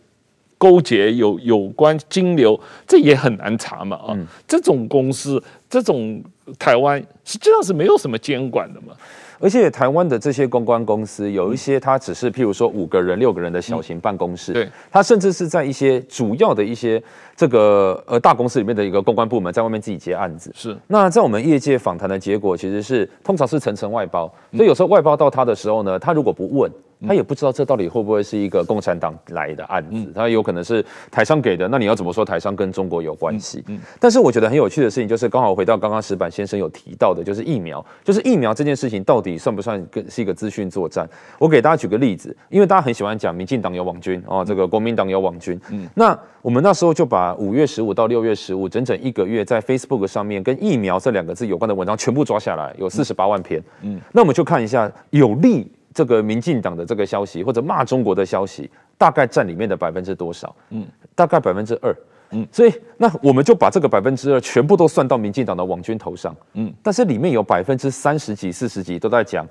[0.62, 2.60] 勾结、有有关金流？
[2.88, 3.98] 这也很难查嘛。
[3.98, 6.22] 啊，这种公司，这种
[6.60, 8.94] 台湾实际上是没有什么监管的嘛。
[9.40, 17.02] 而且台湾的这些公关公司，有一些它只是譬如说五个人、六个人的小型办公室，对，它甚至是在一些主要的一些
[17.36, 20.52] 这个呃大公司里面的一个公关部门，在外面自己接案子。
[20.54, 26.72] 是，那在我们业界访谈的结果，其实是通常是层层外包，所以有时候外包到他的时候呢，他如果不问。
[27.08, 31.68] 他也不知道这到底会不会是一个共产党来的案子，他有可能是台商给的。
[31.68, 33.64] 那你要怎么说台商跟中国有关系？
[34.00, 41.10] 但是我觉得很有趣的事情就是，刚好回到刚刚石板先生有提到的，就是疫苗，就是疫苗这件事情到底算不算跟是一个资讯作战？
[41.40, 45.60] 我给大家举个例子，因为大家很喜欢讲民进党有网军哦，这个国民党有网军。
[45.96, 53.62] 那我们那时候就把五月十五到六月十五整整一个月在 Facebook 上面跟疫苗这两个字有关的文章全部抓下来，有四十八万篇。
[53.82, 55.72] 嗯，那我们就看一下有利。
[55.94, 60.56] 这个民进党的这个消息或者骂中国的消息，大概占里面的百分之多少？
[60.70, 61.96] 嗯，大概百分之二。
[62.32, 66.36] 嗯，所以那我们就把这个百分之二全部都算到民进党的网军头上。
[66.54, 69.46] 嗯，但是里面有百分之三十几、四十几都在讲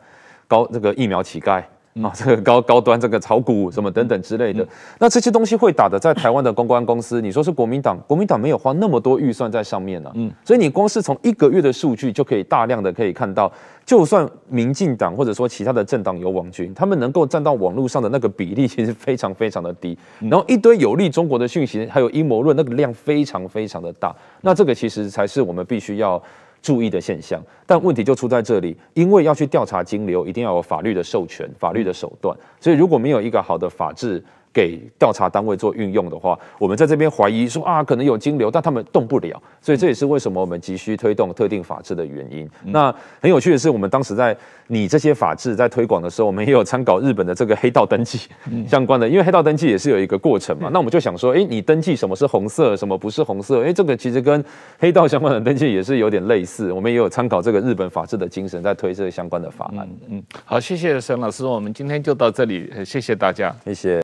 [0.49, 1.63] 高这个疫苗乞丐。
[2.01, 4.67] 啊，这个高高端这个炒股什么等等之类的，
[4.99, 10.11] 那这些东西会打的，在台湾的公关公司，你说是国民党，国民党没有花那么多预算在上面呢。
[10.15, 13.53] 嗯，所以你光是从一个月的数据就可以大量的可以看到，
[13.85, 26.23] 就算民进党或者说其他的政党有网军，他们能够占到网络上的那个比例其实非常非常的低，然后一堆有利中国的讯息，还有阴谋论，那个量非常非常的大，那这个其实才是我们必须要
[26.63, 34.23] 注意的现象，但问题就出在这里，因为要去调查金流，一定要有法律的授权、法律的手段，所以如果没有一个好的法制，
[34.53, 42.45] 给调查单位做运用的话，我们在这边怀疑说啊，可能有金流，但他们动不了，所以这也是为什么我们急需推动特定法制的原因。
[42.65, 44.37] 嗯、那很有趣的是，我们当时在
[44.67, 48.29] 拟这些法制在推广的时候，我们也有参考日本的这个黑道登记
[48.67, 50.69] 相关的，因为黑道登记也是有一个过程嘛。
[50.73, 53.63] 那我们就想说，哎，你登记什么是红色，什么不是红色？
[53.63, 54.45] 哎，这个其实跟
[54.79, 56.73] 黑道相关的登记也是有点类似。
[56.73, 59.89] 我们也有参考这个日本法制的精神，在推这个相关的法案。
[60.09, 63.91] 嗯，好，谢谢沈老师，我们今天就到这里，谢谢大家，谢谢。